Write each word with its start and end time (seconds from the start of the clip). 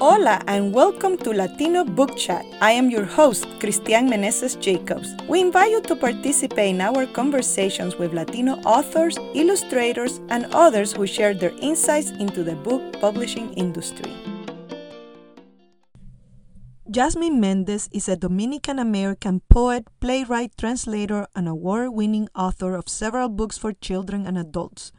Hola 0.00 0.40
and 0.46 0.72
welcome 0.72 1.18
to 1.18 1.30
Latino 1.30 1.84
Book 1.84 2.16
Chat. 2.16 2.46
I 2.62 2.72
am 2.72 2.88
your 2.88 3.04
host, 3.04 3.44
Cristian 3.60 4.08
Meneses 4.08 4.58
Jacobs. 4.58 5.12
We 5.28 5.42
invite 5.42 5.72
you 5.72 5.82
to 5.82 5.94
participate 5.94 6.70
in 6.70 6.80
our 6.80 7.04
conversations 7.04 7.96
with 7.96 8.14
Latino 8.14 8.54
authors, 8.64 9.18
illustrators, 9.34 10.22
and 10.30 10.46
others 10.54 10.94
who 10.94 11.06
share 11.06 11.34
their 11.34 11.52
insights 11.60 12.12
into 12.12 12.42
the 12.42 12.54
book 12.54 12.80
publishing 12.98 13.52
industry. 13.60 14.10
Jasminne 16.90 17.38
Mendez 17.38 17.90
is 17.92 18.08
a 18.08 18.16
Dominican 18.16 18.78
American 18.78 19.42
poet, 19.50 19.86
playwright, 20.00 20.56
translator, 20.56 21.26
and 21.36 21.46
award 21.46 21.90
winning 21.90 22.30
author 22.34 22.74
of 22.74 22.88
several 22.88 23.28
books 23.28 23.58
for 23.58 23.74
children 23.74 24.26
and 24.26 24.38
adults. 24.38 24.92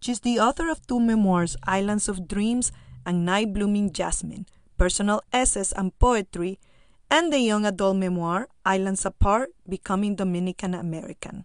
She's 0.00 0.20
the 0.20 0.38
author 0.38 0.70
of 0.70 0.86
two 0.86 1.00
memoirs, 1.00 1.56
Islands 1.66 2.08
of 2.08 2.28
Dreams 2.28 2.70
and 3.04 3.24
Night 3.24 3.52
Blooming 3.52 3.92
Jasmine, 3.92 4.46
personal 4.76 5.22
essays 5.32 5.72
and 5.72 5.96
poetry, 5.98 6.58
and 7.10 7.32
the 7.32 7.40
young 7.40 7.64
adult 7.64 7.96
memoir, 7.96 8.48
Islands 8.64 9.04
Apart 9.06 9.50
Becoming 9.68 10.16
Dominican 10.16 10.74
American. 10.74 11.44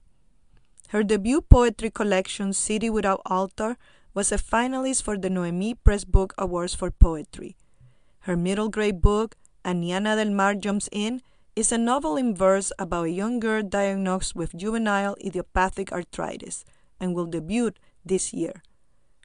Her 0.89 1.03
debut 1.03 1.41
poetry 1.41 1.89
collection, 1.89 2.53
City 2.53 2.89
Without 2.89 3.21
Altar, 3.25 3.77
was 4.13 4.31
a 4.31 4.37
finalist 4.37 5.01
for 5.01 5.17
the 5.17 5.29
Noemi 5.29 5.73
Press 5.73 6.03
Book 6.03 6.33
Awards 6.37 6.75
for 6.75 6.91
Poetry. 6.91 7.55
Her 8.29 8.37
middle 8.37 8.69
grade 8.69 9.01
book, 9.01 9.35
Aniana 9.65 10.15
del 10.15 10.29
Mar 10.29 10.53
Jumps 10.53 10.87
In, 10.91 11.21
is 11.55 11.71
a 11.71 11.77
novel 11.77 12.15
in 12.15 12.35
verse 12.35 12.71
about 12.77 13.05
a 13.05 13.11
young 13.11 13.39
girl 13.39 13.63
diagnosed 13.63 14.35
with 14.35 14.55
juvenile 14.55 15.15
idiopathic 15.23 15.91
arthritis 15.91 16.65
and 16.99 17.15
will 17.15 17.25
debut 17.25 17.71
this 18.05 18.33
year. 18.33 18.61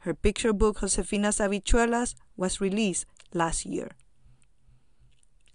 Her 0.02 0.14
picture 0.14 0.52
book, 0.52 0.78
Josefinas 0.78 1.40
Habichuelas, 1.40 2.14
was 2.36 2.60
released 2.60 3.06
last 3.34 3.66
year. 3.66 3.90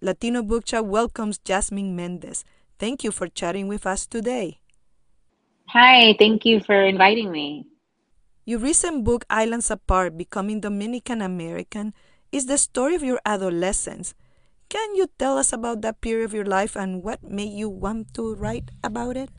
Latino 0.02 0.44
Book 0.44 0.66
Chat 0.66 0.86
welcomes 0.86 1.40
Jasminne 1.40 1.94
Mendez. 1.94 2.44
Thank 2.78 3.04
you 3.04 3.12
for 3.12 3.28
chatting 3.28 3.68
with 3.68 3.88
us 3.88 4.06
today. 4.06 4.60
Hi, 5.70 6.14
thank 6.20 6.46
you 6.46 6.60
for 6.60 6.76
inviting 6.84 7.32
me. 7.32 7.66
Your 8.44 8.60
recent 8.60 9.06
book, 9.06 9.24
Islands 9.30 9.72
Apart 9.72 10.18
Becoming 10.18 10.60
Dominican 10.60 11.22
American, 11.22 11.94
is 12.34 12.48
the 12.48 12.58
story 12.58 12.96
of 12.96 13.04
your 13.04 13.22
adolescence. 13.26 14.14
Can 14.68 14.96
you 14.96 15.08
tell 15.18 15.38
us 15.38 15.54
about 15.54 15.82
that 15.82 16.02
period 16.02 16.26
of 16.26 16.34
your 16.34 16.44
life 16.44 16.76
and 16.76 17.02
what 17.02 17.24
made 17.24 17.54
you 17.54 17.70
want 17.70 18.14
to 18.16 18.36
write 18.36 18.72
about 18.84 19.16
it? 19.16 19.30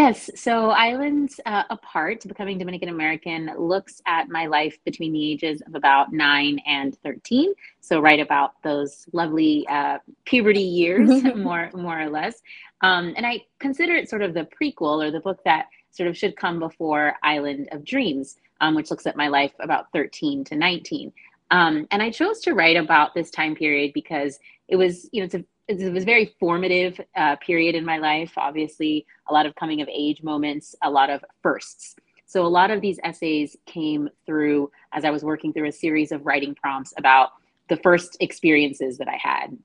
Yes. 0.00 0.30
So 0.34 0.70
Islands 0.70 1.40
uh, 1.44 1.64
Apart, 1.68 2.26
Becoming 2.26 2.56
Dominican 2.56 2.88
American, 2.88 3.50
looks 3.58 4.00
at 4.06 4.30
my 4.30 4.46
life 4.46 4.78
between 4.86 5.12
the 5.12 5.30
ages 5.32 5.60
of 5.66 5.74
about 5.74 6.10
nine 6.10 6.58
and 6.64 6.96
13. 7.04 7.52
So, 7.82 8.00
right 8.00 8.18
about 8.18 8.62
those 8.62 9.06
lovely 9.12 9.66
uh, 9.68 9.98
puberty 10.24 10.62
years, 10.62 11.22
more, 11.36 11.68
more 11.74 12.00
or 12.00 12.08
less. 12.08 12.40
Um, 12.80 13.12
and 13.14 13.26
I 13.26 13.40
consider 13.58 13.94
it 13.94 14.08
sort 14.08 14.22
of 14.22 14.32
the 14.32 14.48
prequel 14.58 15.06
or 15.06 15.10
the 15.10 15.20
book 15.20 15.40
that 15.44 15.66
sort 15.90 16.08
of 16.08 16.16
should 16.16 16.34
come 16.34 16.58
before 16.58 17.16
Island 17.22 17.68
of 17.70 17.84
Dreams, 17.84 18.36
um, 18.62 18.74
which 18.74 18.90
looks 18.90 19.06
at 19.06 19.18
my 19.18 19.28
life 19.28 19.52
about 19.60 19.92
13 19.92 20.44
to 20.44 20.56
19. 20.56 21.12
Um, 21.50 21.86
and 21.90 22.02
I 22.02 22.10
chose 22.10 22.40
to 22.40 22.54
write 22.54 22.78
about 22.78 23.12
this 23.12 23.30
time 23.30 23.54
period 23.54 23.92
because 23.92 24.38
it 24.66 24.76
was, 24.76 25.10
you 25.12 25.20
know, 25.20 25.26
it's 25.26 25.34
a 25.34 25.44
it 25.78 25.92
was 25.92 26.02
a 26.02 26.06
very 26.06 26.34
formative 26.40 27.00
uh, 27.16 27.36
period 27.36 27.74
in 27.74 27.84
my 27.84 27.98
life. 27.98 28.32
Obviously, 28.36 29.06
a 29.28 29.32
lot 29.32 29.46
of 29.46 29.54
coming 29.54 29.80
of 29.80 29.88
age 29.88 30.22
moments, 30.22 30.74
a 30.82 30.90
lot 30.90 31.10
of 31.10 31.24
firsts. 31.42 31.94
So, 32.26 32.44
a 32.44 32.48
lot 32.48 32.70
of 32.70 32.80
these 32.80 32.98
essays 33.04 33.56
came 33.66 34.08
through 34.26 34.70
as 34.92 35.04
I 35.04 35.10
was 35.10 35.22
working 35.22 35.52
through 35.52 35.68
a 35.68 35.72
series 35.72 36.12
of 36.12 36.26
writing 36.26 36.54
prompts 36.54 36.92
about 36.96 37.30
the 37.68 37.76
first 37.76 38.16
experiences 38.20 38.98
that 38.98 39.08
I 39.08 39.18
had, 39.22 39.56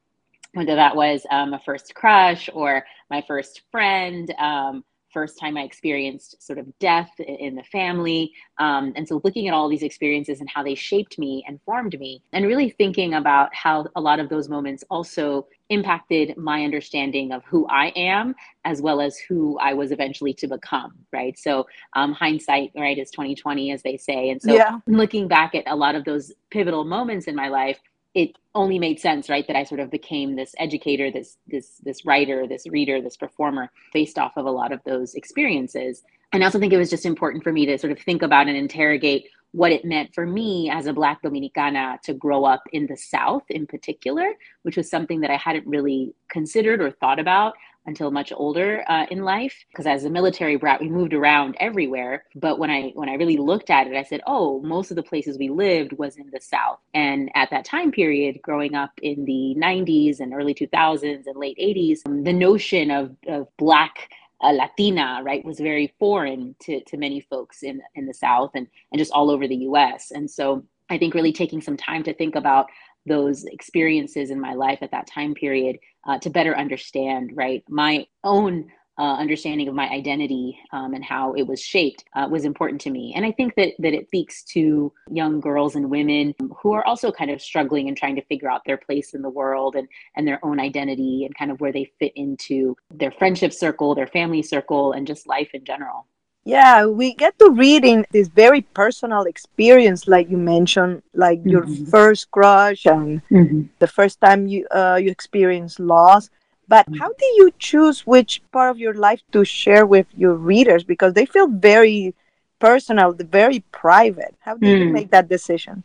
whether 0.54 0.76
that 0.76 0.96
was 0.96 1.26
um, 1.32 1.54
a 1.54 1.60
first 1.60 1.96
crush 1.96 2.50
or 2.54 2.86
my 3.10 3.24
first 3.28 3.64
friend, 3.72 4.34
um, 4.38 4.84
first 5.16 5.40
time 5.40 5.56
I 5.58 5.62
experienced 5.62 6.44
sort 6.44 6.60
of 6.60 6.68
death 6.80 7.10
in 7.20 7.56
the 7.56 7.64
family. 7.64 8.34
Um, 8.58 8.92
and 8.98 9.08
so 9.08 9.22
looking 9.24 9.48
at 9.48 9.54
all 9.54 9.70
these 9.70 9.82
experiences 9.82 10.42
and 10.42 10.50
how 10.50 10.62
they 10.62 10.76
shaped 10.76 11.18
me 11.18 11.44
and 11.48 11.60
formed 11.66 11.98
me, 11.98 12.22
and 12.34 12.46
really 12.46 12.70
thinking 12.70 13.14
about 13.14 13.56
how 13.56 13.88
a 13.96 14.02
lot 14.02 14.20
of 14.20 14.28
those 14.28 14.50
moments 14.50 14.84
also 14.90 15.48
impacted 15.70 16.38
my 16.38 16.64
understanding 16.64 17.32
of 17.32 17.44
who 17.46 17.66
I 17.68 17.88
am 17.96 18.36
as 18.66 18.82
well 18.82 19.00
as 19.00 19.18
who 19.18 19.58
I 19.60 19.74
was 19.74 19.92
eventually 19.92 20.34
to 20.36 20.48
become, 20.48 20.94
right? 21.14 21.38
So 21.40 21.66
um, 21.94 22.12
hindsight, 22.12 22.72
right, 22.76 22.98
is 22.98 23.10
2020, 23.12 23.72
as 23.72 23.82
they 23.82 23.98
say. 23.98 24.30
And 24.30 24.42
so 24.42 24.54
yeah. 24.54 24.80
looking 24.86 25.28
back 25.28 25.56
at 25.56 25.64
a 25.66 25.76
lot 25.76 25.96
of 25.96 26.04
those 26.04 26.32
pivotal 26.52 26.84
moments 26.84 27.28
in 27.28 27.36
my 27.36 27.48
life, 27.48 27.80
it 28.16 28.38
only 28.56 28.80
made 28.80 29.00
sense 29.00 29.30
right 29.30 29.46
that 29.46 29.56
i 29.56 29.64
sort 29.64 29.82
of 29.82 29.92
became 29.92 30.36
this 30.36 30.56
educator 30.58 31.12
this 31.12 31.38
this 31.48 31.82
this 31.84 32.06
writer 32.06 32.48
this 32.48 32.66
reader 32.68 33.02
this 33.02 33.18
performer 33.18 33.70
based 33.94 34.18
off 34.18 34.32
of 34.38 34.46
a 34.46 34.52
lot 34.52 34.72
of 34.72 34.82
those 34.86 35.14
experiences. 35.14 36.02
And 36.34 36.42
i 36.42 36.48
also 36.48 36.60
think 36.60 36.74
it 36.74 36.78
was 36.78 36.90
just 36.90 37.06
important 37.06 37.44
for 37.44 37.52
me 37.52 37.66
to 37.68 37.78
sort 37.78 37.92
of 37.92 38.00
think 38.00 38.24
about 38.24 38.48
and 38.48 38.58
interrogate 38.58 39.30
what 39.56 39.72
it 39.72 39.86
meant 39.86 40.14
for 40.14 40.26
me 40.26 40.70
as 40.70 40.86
a 40.86 40.94
black 40.94 41.22
dominicana 41.24 42.00
to 42.02 42.14
grow 42.14 42.46
up 42.46 42.64
in 42.74 42.86
the 42.88 42.98
south 42.98 43.44
in 43.50 43.66
particular 43.66 44.28
which 44.64 44.78
was 44.78 44.90
something 44.90 45.22
that 45.22 45.32
i 45.32 45.38
hadn't 45.38 45.66
really 45.66 46.14
considered 46.30 46.82
or 46.82 46.92
thought 46.92 47.20
about 47.20 47.54
until 47.86 48.12
much 48.12 48.34
older 48.36 48.84
uh, 48.90 49.06
in 49.12 49.24
life. 49.24 49.66
Because 49.70 49.86
as 49.86 50.06
a 50.06 50.10
military 50.10 50.56
brat 50.56 50.82
we 50.82 50.90
moved 50.90 51.14
around 51.14 51.56
everywhere. 51.60 52.26
But 52.36 52.60
when 52.60 52.70
i 52.70 52.92
when 52.96 53.10
i 53.10 53.14
really 53.14 53.38
looked 53.38 53.70
at 53.70 53.88
it 53.88 53.96
i 53.96 54.04
said 54.04 54.22
oh 54.28 54.62
most 54.62 54.92
of 54.92 54.96
the 54.96 55.04
places 55.04 55.38
we 55.38 55.50
lived 55.50 55.94
was 55.94 56.18
in 56.18 56.30
the 56.32 56.42
south. 56.42 56.80
And 56.94 57.30
at 57.36 57.50
that 57.52 57.66
time 57.66 57.92
period 57.92 58.40
growing 58.42 58.76
up 58.76 58.92
in 59.02 59.26
the 59.26 59.56
90s 59.58 60.20
and 60.20 60.34
early 60.34 60.54
2000s 60.54 61.24
and 61.26 61.38
late 61.38 61.58
80s 61.58 62.00
um, 62.06 62.24
the 62.24 62.34
notion 62.34 62.92
of, 62.92 63.16
of 63.28 63.48
black 63.58 64.10
uh, 64.42 64.52
Latina, 64.52 65.22
right, 65.24 65.46
was 65.46 65.60
very 65.60 65.94
foreign 66.00 66.56
to, 66.62 66.84
to 66.86 66.98
many 66.98 67.22
folks 67.22 67.64
in, 67.64 67.82
in 67.96 68.06
the 68.06 68.14
South 68.14 68.52
and, 68.56 68.68
and 68.92 69.00
just 69.00 69.12
all 69.12 69.32
over 69.32 69.48
the 69.48 69.56
US. 69.56 70.12
And 70.12 70.30
so 70.30 70.66
I 70.90 70.98
think 70.98 71.14
really 71.14 71.34
taking 71.34 71.62
some 71.62 71.78
time 71.78 72.04
to 72.04 72.14
think 72.14 72.36
about 72.36 72.68
those 73.06 73.46
experiences 73.46 74.32
in 74.32 74.40
my 74.40 74.54
life 74.54 74.80
at 74.82 74.92
that 74.92 75.08
time 75.08 75.34
period 75.34 75.78
uh, 76.08 76.18
to 76.20 76.30
better 76.30 76.58
understand 76.58 77.32
right 77.34 77.64
my 77.70 78.06
own 78.24 78.72
uh, 78.98 79.16
understanding 79.16 79.68
of 79.68 79.76
my 79.76 79.90
identity 79.90 80.58
um, 80.72 80.94
and 80.94 81.04
how 81.04 81.34
it 81.34 81.44
was 81.44 81.62
shaped 81.62 82.06
uh, 82.16 82.28
was 82.30 82.46
important 82.46 82.80
to 82.82 82.90
me. 82.90 83.14
And 83.16 83.26
I 83.26 83.32
think 83.32 83.56
that 83.56 83.74
that 83.80 83.94
it 83.94 84.08
speaks 84.08 84.44
to 84.54 84.92
young 85.12 85.40
girls 85.40 85.76
and 85.76 85.90
women 85.90 86.34
who 86.62 86.74
are 86.74 86.86
also 86.86 87.12
kind 87.12 87.32
of 87.32 87.42
struggling 87.42 87.88
and 87.88 87.98
trying 87.98 88.16
to 88.16 88.26
figure 88.26 88.50
out 88.50 88.62
their 88.66 88.78
place 88.78 89.14
in 89.14 89.22
the 89.22 89.30
world 89.30 89.76
and 89.76 89.88
and 90.16 90.28
their 90.28 90.44
own 90.44 90.60
identity 90.60 91.26
and 91.26 91.36
kind 91.36 91.52
of 91.52 91.60
where 91.60 91.74
they 91.74 91.92
fit 92.00 92.14
into 92.16 92.76
their 92.92 93.12
friendship 93.12 93.54
circle, 93.54 93.96
their 93.96 94.08
family 94.08 94.42
circle, 94.42 94.94
and 94.94 95.08
just 95.08 95.28
life 95.28 95.50
in 95.54 95.64
general. 95.66 96.08
Yeah, 96.46 96.86
we 96.86 97.16
get 97.16 97.38
to 97.40 97.50
reading 97.50 98.06
this 98.12 98.28
very 98.28 98.62
personal 98.62 99.24
experience, 99.24 100.08
like 100.08 100.30
you 100.30 100.38
mentioned, 100.38 101.02
like 101.16 101.40
mm-hmm. 101.40 101.50
your 101.50 101.68
first 101.88 102.30
crush 102.30 102.86
and 102.86 103.20
mm-hmm. 103.32 103.64
the 103.80 103.88
first 103.88 104.22
time 104.22 104.46
you 104.46 104.68
uh, 104.70 105.00
you 105.02 105.10
experience 105.10 105.80
loss. 105.80 106.30
But 106.68 106.86
mm-hmm. 106.86 107.00
how 107.00 107.10
do 107.10 107.26
you 107.38 107.52
choose 107.60 108.06
which 108.08 108.42
part 108.52 108.72
of 108.72 108.80
your 108.80 108.94
life 108.94 109.22
to 109.32 109.46
share 109.46 109.86
with 109.86 110.08
your 110.16 110.34
readers? 110.34 110.84
Because 110.84 111.14
they 111.14 111.26
feel 111.26 111.48
very 111.48 112.16
personal, 112.60 113.14
very 113.14 113.60
private. 113.72 114.36
How 114.40 114.56
do 114.58 114.68
you 114.68 114.86
mm. 114.86 114.92
make 114.92 115.12
that 115.12 115.30
decision? 115.30 115.84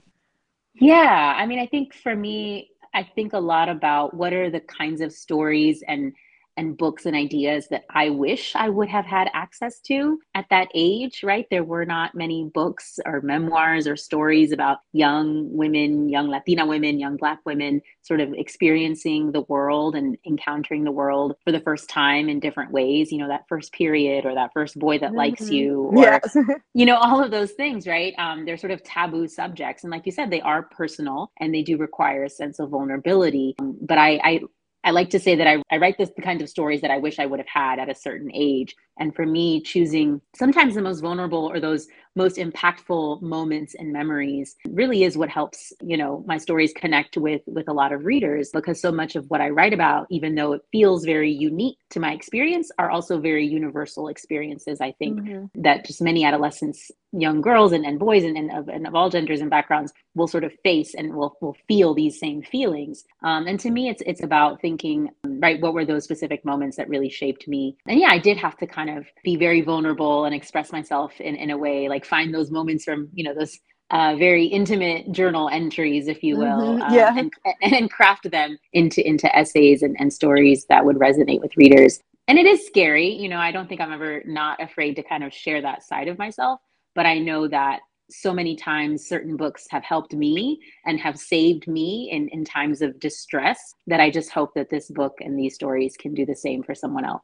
Yeah, 0.75 1.35
I 1.37 1.47
mean, 1.47 1.59
I 1.59 1.67
think 1.67 1.95
for 1.95 2.17
me, 2.17 2.71
I 2.95 3.03
think 3.03 3.33
a 3.35 3.39
lot 3.39 3.69
about 3.69 4.15
what 4.15 4.33
are 4.33 4.51
the 4.51 4.61
kinds 4.61 5.01
of 5.01 5.13
stories 5.13 5.83
and 5.87 6.13
and 6.61 6.77
books 6.77 7.07
and 7.07 7.17
ideas 7.17 7.69
that 7.69 7.87
I 7.89 8.11
wish 8.11 8.55
I 8.55 8.69
would 8.69 8.91
have 8.91 9.07
had 9.07 9.31
access 9.33 9.81
to 9.81 10.21
at 10.35 10.45
that 10.51 10.69
age, 10.75 11.23
right? 11.25 11.47
There 11.51 11.65
were 11.65 11.87
not 11.87 12.15
many 12.15 12.51
books 12.53 13.01
or 13.07 13.23
memoirs 13.23 13.87
or 13.87 13.97
stories 13.97 14.53
about 14.53 14.81
young 14.93 15.51
women, 15.57 16.11
young 16.11 16.29
Latina 16.29 16.67
women, 16.67 17.01
young 17.01 17.17
Black 17.17 17.41
women 17.47 17.81
sort 18.03 18.21
of 18.21 18.35
experiencing 18.35 19.33
the 19.33 19.41
world 19.43 19.95
and 19.95 20.19
encountering 20.27 20.85
the 20.85 20.91
world 20.91 21.35
for 21.45 21.51
the 21.51 21.61
first 21.61 21.89
time 21.89 22.29
in 22.29 22.41
different 22.41 22.73
ways. 22.73 23.11
You 23.11 23.19
know, 23.19 23.29
that 23.29 23.49
first 23.49 23.73
period 23.73 24.27
or 24.27 24.35
that 24.35 24.51
first 24.53 24.79
boy 24.79 24.99
that 24.99 25.09
mm-hmm. 25.09 25.17
likes 25.17 25.49
you, 25.49 25.91
or, 25.95 26.03
yes. 26.03 26.37
you 26.75 26.85
know, 26.85 26.97
all 26.97 27.25
of 27.25 27.31
those 27.31 27.53
things, 27.53 27.87
right? 27.87 28.13
Um, 28.19 28.45
they're 28.45 28.59
sort 28.59 28.73
of 28.73 28.83
taboo 28.83 29.29
subjects. 29.29 29.83
And 29.83 29.91
like 29.91 30.05
you 30.05 30.13
said, 30.13 30.31
they 30.31 30.43
are 30.43 30.65
personal 30.65 31.33
and 31.41 31.55
they 31.55 31.63
do 31.63 31.79
require 31.79 32.25
a 32.25 32.29
sense 32.29 32.59
of 32.59 32.69
vulnerability. 32.69 33.55
Um, 33.61 33.79
but 33.81 33.97
I, 33.97 34.21
I 34.23 34.41
I 34.83 34.93
like 34.93 35.11
to 35.11 35.21
say 35.21 35.37
that 35.37 35.47
I, 35.47 35.63
I 35.71 35.77
write 35.77 35.99
this 35.99 36.11
the 36.17 36.23
kind 36.23 36.41
of 36.41 36.49
stories 36.49 36.81
that 36.81 36.91
I 36.91 36.99
wish 36.99 37.19
I 37.19 37.27
would 37.27 37.39
have 37.39 37.49
had 37.49 37.79
at 37.79 37.91
a 37.91 37.95
certain 37.95 38.31
age. 38.33 38.75
And 38.99 39.15
for 39.15 39.27
me, 39.27 39.61
choosing 39.61 40.21
sometimes 40.35 40.75
the 40.75 40.83
most 40.83 41.01
vulnerable 41.01 41.51
or 41.51 41.61
those 41.61 41.87
most 42.17 42.37
impactful 42.37 43.23
moments 43.23 43.75
and 43.75 43.93
memories 43.93 44.57
really 44.69 45.05
is 45.05 45.17
what 45.17 45.29
helps 45.29 45.73
you 45.83 45.97
know 45.97 46.25
my 46.27 46.37
stories 46.37 46.73
connect 46.73 47.17
with 47.17 47.43
with 47.47 47.69
a 47.69 47.73
lot 47.73 47.93
of 47.93 48.05
readers 48.05 48.51
because 48.53 48.81
so 48.81 48.91
much 48.91 49.17
of 49.17 49.25
what 49.31 49.41
i 49.41 49.49
write 49.49 49.73
about 49.73 50.07
even 50.11 50.35
though 50.35 50.53
it 50.53 50.63
feels 50.73 51.05
very 51.05 51.31
unique 51.31 51.79
to 51.91 52.01
my 52.01 52.13
experience 52.13 52.71
are 52.79 52.91
also 52.91 53.21
very 53.21 53.47
universal 53.47 54.09
experiences 54.09 54.81
i 54.81 54.93
think 54.93 55.21
mm-hmm. 55.21 55.63
that 55.63 55.85
just 55.85 56.03
many 56.03 56.25
adolescents 56.25 56.91
young 57.13 57.41
girls 57.41 57.73
and, 57.73 57.85
and 57.85 57.99
boys 57.99 58.23
and, 58.23 58.37
and, 58.37 58.53
of, 58.53 58.69
and 58.69 58.87
of 58.87 58.95
all 58.95 59.11
genders 59.11 59.41
and 59.41 59.51
backgrounds 59.51 59.93
will 60.15 60.29
sort 60.29 60.45
of 60.45 60.53
face 60.63 60.95
and 60.95 61.15
will, 61.15 61.37
will 61.41 61.57
feel 61.67 61.93
these 61.93 62.19
same 62.19 62.43
feelings 62.43 63.05
um, 63.23 63.47
and 63.47 63.59
to 63.59 63.71
me 63.71 63.89
it's 63.89 64.03
it's 64.07 64.23
about 64.23 64.61
thinking 64.61 65.09
right 65.25 65.61
what 65.61 65.75
were 65.75 65.85
those 65.85 66.05
specific 66.05 66.45
moments 66.45 66.77
that 66.77 66.89
really 66.89 67.09
shaped 67.09 67.49
me 67.49 67.77
and 67.87 67.99
yeah 67.99 68.09
i 68.11 68.19
did 68.19 68.37
have 68.37 68.57
to 68.57 68.67
kind 68.67 68.91
of 68.91 69.07
be 69.25 69.37
very 69.37 69.61
vulnerable 69.61 70.25
and 70.25 70.35
express 70.35 70.71
myself 70.71 71.21
in, 71.21 71.35
in 71.35 71.51
a 71.51 71.59
way 71.59 71.89
like 71.89 72.05
find 72.11 72.35
those 72.35 72.51
moments 72.51 72.85
from 72.85 73.09
you 73.15 73.25
know 73.25 73.35
those 73.35 73.59
uh, 73.91 74.15
very 74.19 74.45
intimate 74.45 75.11
journal 75.11 75.49
entries, 75.49 76.07
if 76.07 76.23
you 76.23 76.37
will, 76.37 76.79
mm-hmm. 76.79 76.95
yeah. 76.95 77.09
um, 77.09 77.31
and, 77.63 77.75
and 77.75 77.91
craft 77.91 78.31
them 78.31 78.59
into 78.73 79.07
into 79.07 79.35
essays 79.35 79.83
and, 79.83 79.97
and 79.99 80.13
stories 80.13 80.67
that 80.67 80.85
would 80.85 80.97
resonate 80.97 81.41
with 81.41 81.57
readers. 81.57 82.01
And 82.29 82.39
it 82.39 82.47
is 82.47 82.67
scary, 82.67 83.09
you 83.09 83.29
know. 83.29 83.39
I 83.39 83.51
don't 83.51 83.69
think 83.69 83.81
I'm 83.81 83.93
ever 83.93 84.23
not 84.27 84.63
afraid 84.63 84.95
to 84.97 85.03
kind 85.03 85.25
of 85.25 85.33
share 85.33 85.63
that 85.63 85.83
side 85.83 86.09
of 86.09 86.19
myself 86.19 86.61
but 86.95 87.07
I 87.07 87.19
know 87.19 87.49
that 87.49 87.81
so 88.11 88.33
many 88.33 88.57
times 88.57 89.07
certain 89.07 89.37
books 89.37 89.67
have 89.71 89.85
helped 89.85 90.13
me 90.13 90.61
and 90.85 90.99
have 90.99 91.17
saved 91.17 91.69
me 91.69 92.11
in, 92.11 92.29
in 92.29 92.45
times 92.45 92.83
of 92.83 92.99
distress 92.99 93.75
that 93.87 94.01
I 94.01 94.11
just 94.11 94.31
hope 94.31 94.53
that 94.55 94.69
this 94.69 94.91
book 94.91 95.15
and 95.21 95.39
these 95.39 95.55
stories 95.55 95.97
can 95.97 96.13
do 96.15 96.27
the 96.27 96.35
same 96.35 96.63
for 96.63 96.75
someone 96.75 97.05
else. 97.05 97.23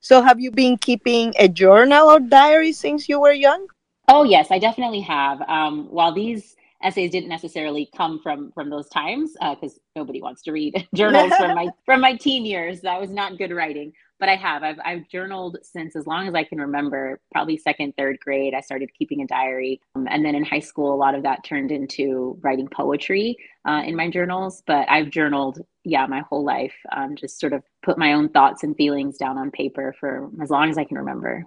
So, 0.00 0.22
have 0.22 0.38
you 0.38 0.52
been 0.52 0.78
keeping 0.78 1.34
a 1.40 1.48
journal 1.48 2.08
or 2.08 2.20
diary 2.20 2.72
since 2.72 3.08
you 3.08 3.18
were 3.20 3.32
young? 3.32 3.66
Oh, 4.08 4.24
yes, 4.24 4.48
I 4.50 4.58
definitely 4.58 5.00
have. 5.00 5.40
Um, 5.42 5.86
while 5.90 6.12
these 6.12 6.56
essays 6.82 7.10
didn't 7.10 7.28
necessarily 7.28 7.90
come 7.96 8.20
from 8.22 8.52
from 8.52 8.70
those 8.70 8.88
times 8.88 9.32
because 9.40 9.74
uh, 9.74 9.80
nobody 9.96 10.22
wants 10.22 10.42
to 10.42 10.52
read 10.52 10.86
journals 10.94 11.32
from 11.34 11.54
my 11.54 11.68
from 11.84 12.00
my 12.00 12.14
teen 12.14 12.46
years 12.46 12.80
that 12.82 13.00
was 13.00 13.10
not 13.10 13.36
good 13.36 13.50
writing 13.50 13.92
but 14.18 14.28
I 14.28 14.36
have. 14.36 14.62
I've, 14.62 14.78
I've 14.84 15.08
journaled 15.08 15.58
since 15.62 15.94
as 15.94 16.06
long 16.06 16.26
as 16.26 16.34
I 16.34 16.44
can 16.44 16.58
remember, 16.58 17.20
probably 17.32 17.56
second, 17.56 17.94
third 17.96 18.18
grade. 18.20 18.54
I 18.54 18.60
started 18.60 18.90
keeping 18.98 19.22
a 19.22 19.26
diary. 19.26 19.80
Um, 19.94 20.08
and 20.10 20.24
then 20.24 20.34
in 20.34 20.44
high 20.44 20.60
school, 20.60 20.94
a 20.94 20.96
lot 20.96 21.14
of 21.14 21.22
that 21.22 21.44
turned 21.44 21.70
into 21.70 22.38
writing 22.42 22.68
poetry 22.68 23.36
uh, 23.66 23.82
in 23.86 23.94
my 23.94 24.10
journals. 24.10 24.62
But 24.66 24.90
I've 24.90 25.10
journaled, 25.10 25.60
yeah, 25.84 26.06
my 26.06 26.20
whole 26.28 26.44
life, 26.44 26.74
um, 26.92 27.16
just 27.16 27.38
sort 27.38 27.52
of 27.52 27.62
put 27.82 27.98
my 27.98 28.12
own 28.12 28.28
thoughts 28.28 28.64
and 28.64 28.76
feelings 28.76 29.18
down 29.18 29.38
on 29.38 29.50
paper 29.50 29.94
for 29.98 30.28
as 30.42 30.50
long 30.50 30.68
as 30.68 30.78
I 30.78 30.84
can 30.84 30.98
remember. 30.98 31.44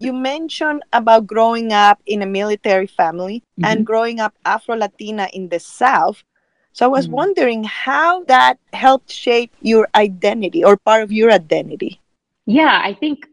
You 0.00 0.14
mentioned 0.14 0.82
about 0.94 1.26
growing 1.26 1.74
up 1.74 2.00
in 2.06 2.22
a 2.22 2.26
military 2.26 2.86
family 2.86 3.44
mm-hmm. 3.60 3.64
and 3.66 3.86
growing 3.86 4.18
up 4.18 4.34
Afro 4.46 4.74
Latina 4.74 5.28
in 5.34 5.50
the 5.50 5.60
South. 5.60 6.24
So 6.72 6.86
I 6.86 6.88
was 6.88 7.04
mm-hmm. 7.04 7.16
wondering 7.16 7.64
how 7.64 8.24
that 8.24 8.58
helped 8.72 9.12
shape 9.12 9.52
your 9.60 9.88
identity 9.94 10.64
or 10.64 10.78
part 10.78 11.02
of 11.02 11.12
your 11.12 11.30
identity. 11.30 12.00
Yeah, 12.46 12.80
I 12.82 12.94
think 12.94 13.26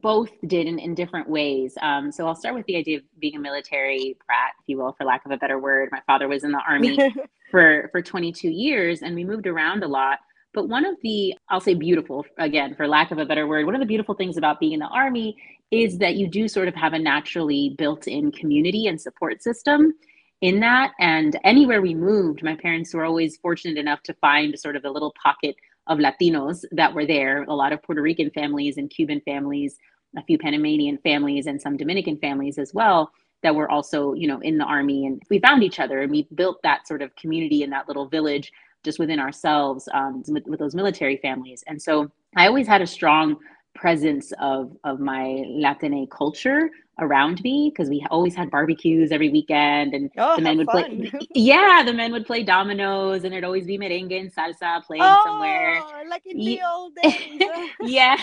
both 0.00 0.30
did 0.46 0.68
in, 0.68 0.78
in 0.78 0.94
different 0.94 1.28
ways. 1.28 1.74
Um, 1.82 2.12
so 2.12 2.28
I'll 2.28 2.36
start 2.36 2.54
with 2.54 2.66
the 2.66 2.76
idea 2.76 2.98
of 2.98 3.04
being 3.18 3.34
a 3.34 3.40
military 3.40 4.16
brat, 4.26 4.52
if 4.60 4.68
you 4.68 4.78
will, 4.78 4.92
for 4.92 5.04
lack 5.04 5.24
of 5.26 5.32
a 5.32 5.36
better 5.36 5.58
word. 5.58 5.88
My 5.90 6.02
father 6.06 6.28
was 6.28 6.44
in 6.44 6.52
the 6.52 6.62
army 6.68 6.98
for 7.50 7.88
for 7.90 8.00
22 8.00 8.48
years, 8.48 9.02
and 9.02 9.16
we 9.16 9.24
moved 9.24 9.48
around 9.48 9.82
a 9.82 9.88
lot. 9.88 10.20
But 10.54 10.68
one 10.68 10.84
of 10.84 10.96
the, 11.02 11.34
I'll 11.48 11.62
say 11.62 11.74
beautiful, 11.74 12.26
again, 12.38 12.74
for 12.74 12.86
lack 12.86 13.10
of 13.10 13.18
a 13.18 13.24
better 13.24 13.46
word, 13.46 13.64
one 13.64 13.74
of 13.74 13.80
the 13.80 13.86
beautiful 13.86 14.14
things 14.14 14.36
about 14.36 14.60
being 14.60 14.72
in 14.72 14.80
the 14.80 14.86
army 14.86 15.36
is 15.72 15.98
that 15.98 16.16
you 16.16 16.28
do 16.28 16.46
sort 16.46 16.68
of 16.68 16.74
have 16.74 16.92
a 16.92 16.98
naturally 16.98 17.74
built 17.78 18.06
in 18.06 18.30
community 18.30 18.86
and 18.86 19.00
support 19.00 19.42
system 19.42 19.94
in 20.42 20.60
that. 20.60 20.92
And 21.00 21.38
anywhere 21.44 21.80
we 21.80 21.94
moved, 21.94 22.42
my 22.42 22.54
parents 22.54 22.92
were 22.92 23.04
always 23.04 23.38
fortunate 23.38 23.78
enough 23.78 24.02
to 24.04 24.14
find 24.14 24.56
sort 24.58 24.76
of 24.76 24.84
a 24.84 24.90
little 24.90 25.14
pocket 25.20 25.56
of 25.86 25.98
Latinos 25.98 26.64
that 26.72 26.94
were 26.94 27.06
there, 27.06 27.44
a 27.44 27.54
lot 27.54 27.72
of 27.72 27.82
Puerto 27.82 28.02
Rican 28.02 28.30
families 28.30 28.76
and 28.76 28.90
Cuban 28.90 29.22
families, 29.24 29.78
a 30.16 30.22
few 30.22 30.36
Panamanian 30.36 30.98
families, 30.98 31.46
and 31.46 31.60
some 31.60 31.78
Dominican 31.78 32.18
families 32.18 32.58
as 32.58 32.74
well 32.74 33.10
that 33.42 33.54
were 33.54 33.70
also, 33.70 34.12
you 34.12 34.28
know, 34.28 34.40
in 34.40 34.58
the 34.58 34.64
army. 34.64 35.06
And 35.06 35.22
we 35.30 35.40
found 35.40 35.64
each 35.64 35.80
other 35.80 36.02
and 36.02 36.10
we 36.12 36.28
built 36.34 36.62
that 36.62 36.86
sort 36.86 37.02
of 37.02 37.16
community 37.16 37.62
in 37.62 37.70
that 37.70 37.88
little 37.88 38.06
village 38.06 38.52
just 38.84 38.98
within 38.98 39.18
ourselves 39.18 39.88
um, 39.94 40.22
with, 40.28 40.46
with 40.46 40.60
those 40.60 40.74
military 40.74 41.16
families. 41.16 41.64
And 41.66 41.80
so 41.80 42.10
I 42.36 42.46
always 42.46 42.66
had 42.66 42.82
a 42.82 42.86
strong 42.86 43.36
presence 43.74 44.32
of 44.40 44.76
of 44.84 45.00
my 45.00 45.44
Latine 45.48 46.06
culture 46.08 46.70
around 46.98 47.42
me 47.42 47.70
because 47.70 47.88
we 47.88 48.04
always 48.10 48.34
had 48.34 48.50
barbecues 48.50 49.12
every 49.12 49.30
weekend 49.30 49.94
and 49.94 50.10
oh, 50.18 50.36
the 50.36 50.42
men 50.42 50.58
would 50.58 50.66
fun. 50.66 51.08
play 51.10 51.20
yeah 51.34 51.82
the 51.84 51.92
men 51.92 52.12
would 52.12 52.26
play 52.26 52.42
dominoes 52.42 53.24
and 53.24 53.32
there'd 53.32 53.44
always 53.44 53.64
be 53.66 53.78
merengue 53.78 54.20
and 54.20 54.34
salsa 54.34 54.84
playing 54.84 55.02
oh, 55.02 55.20
somewhere 55.24 55.82
like 56.08 56.22
in 56.26 56.36
the 56.36 56.60
old 56.62 56.94
days. 57.02 57.40
Yeah 57.80 58.16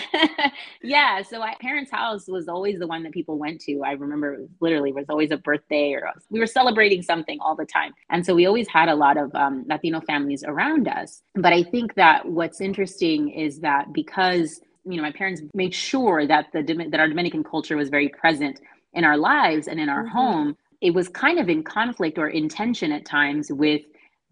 yeah 0.82 1.22
so 1.22 1.40
my 1.40 1.54
parents 1.60 1.90
house 1.90 2.28
was 2.28 2.48
always 2.48 2.78
the 2.78 2.86
one 2.86 3.02
that 3.02 3.12
people 3.12 3.38
went 3.38 3.60
to. 3.62 3.80
I 3.82 3.92
remember 3.92 4.34
it 4.34 4.40
was 4.40 4.50
literally 4.60 4.92
was 4.92 5.06
always 5.08 5.32
a 5.32 5.36
birthday 5.36 5.92
or 5.92 6.08
we 6.30 6.38
were 6.38 6.46
celebrating 6.46 7.02
something 7.02 7.38
all 7.40 7.56
the 7.56 7.66
time. 7.66 7.92
And 8.10 8.24
so 8.24 8.34
we 8.34 8.46
always 8.46 8.68
had 8.68 8.88
a 8.88 8.94
lot 8.94 9.16
of 9.16 9.34
um, 9.34 9.64
latino 9.68 10.00
families 10.00 10.44
around 10.44 10.86
us. 10.86 11.22
But 11.34 11.52
i 11.52 11.62
think 11.62 11.94
that 11.94 12.26
what's 12.26 12.60
interesting 12.60 13.30
is 13.30 13.60
that 13.60 13.92
because 13.92 14.60
you 14.90 14.96
know 14.96 15.02
my 15.02 15.12
parents 15.12 15.42
made 15.54 15.74
sure 15.74 16.26
that 16.26 16.46
the 16.52 16.62
that 16.90 17.00
our 17.00 17.08
Dominican 17.08 17.44
culture 17.44 17.76
was 17.76 17.88
very 17.88 18.08
present 18.08 18.60
in 18.92 19.04
our 19.04 19.16
lives 19.16 19.68
and 19.68 19.80
in 19.80 19.88
our 19.88 20.04
mm-hmm. 20.04 20.16
home. 20.16 20.56
It 20.80 20.94
was 20.94 21.08
kind 21.08 21.38
of 21.38 21.48
in 21.48 21.62
conflict 21.62 22.18
or 22.18 22.28
in 22.28 22.48
tension 22.48 22.90
at 22.90 23.04
times 23.04 23.52
with 23.52 23.82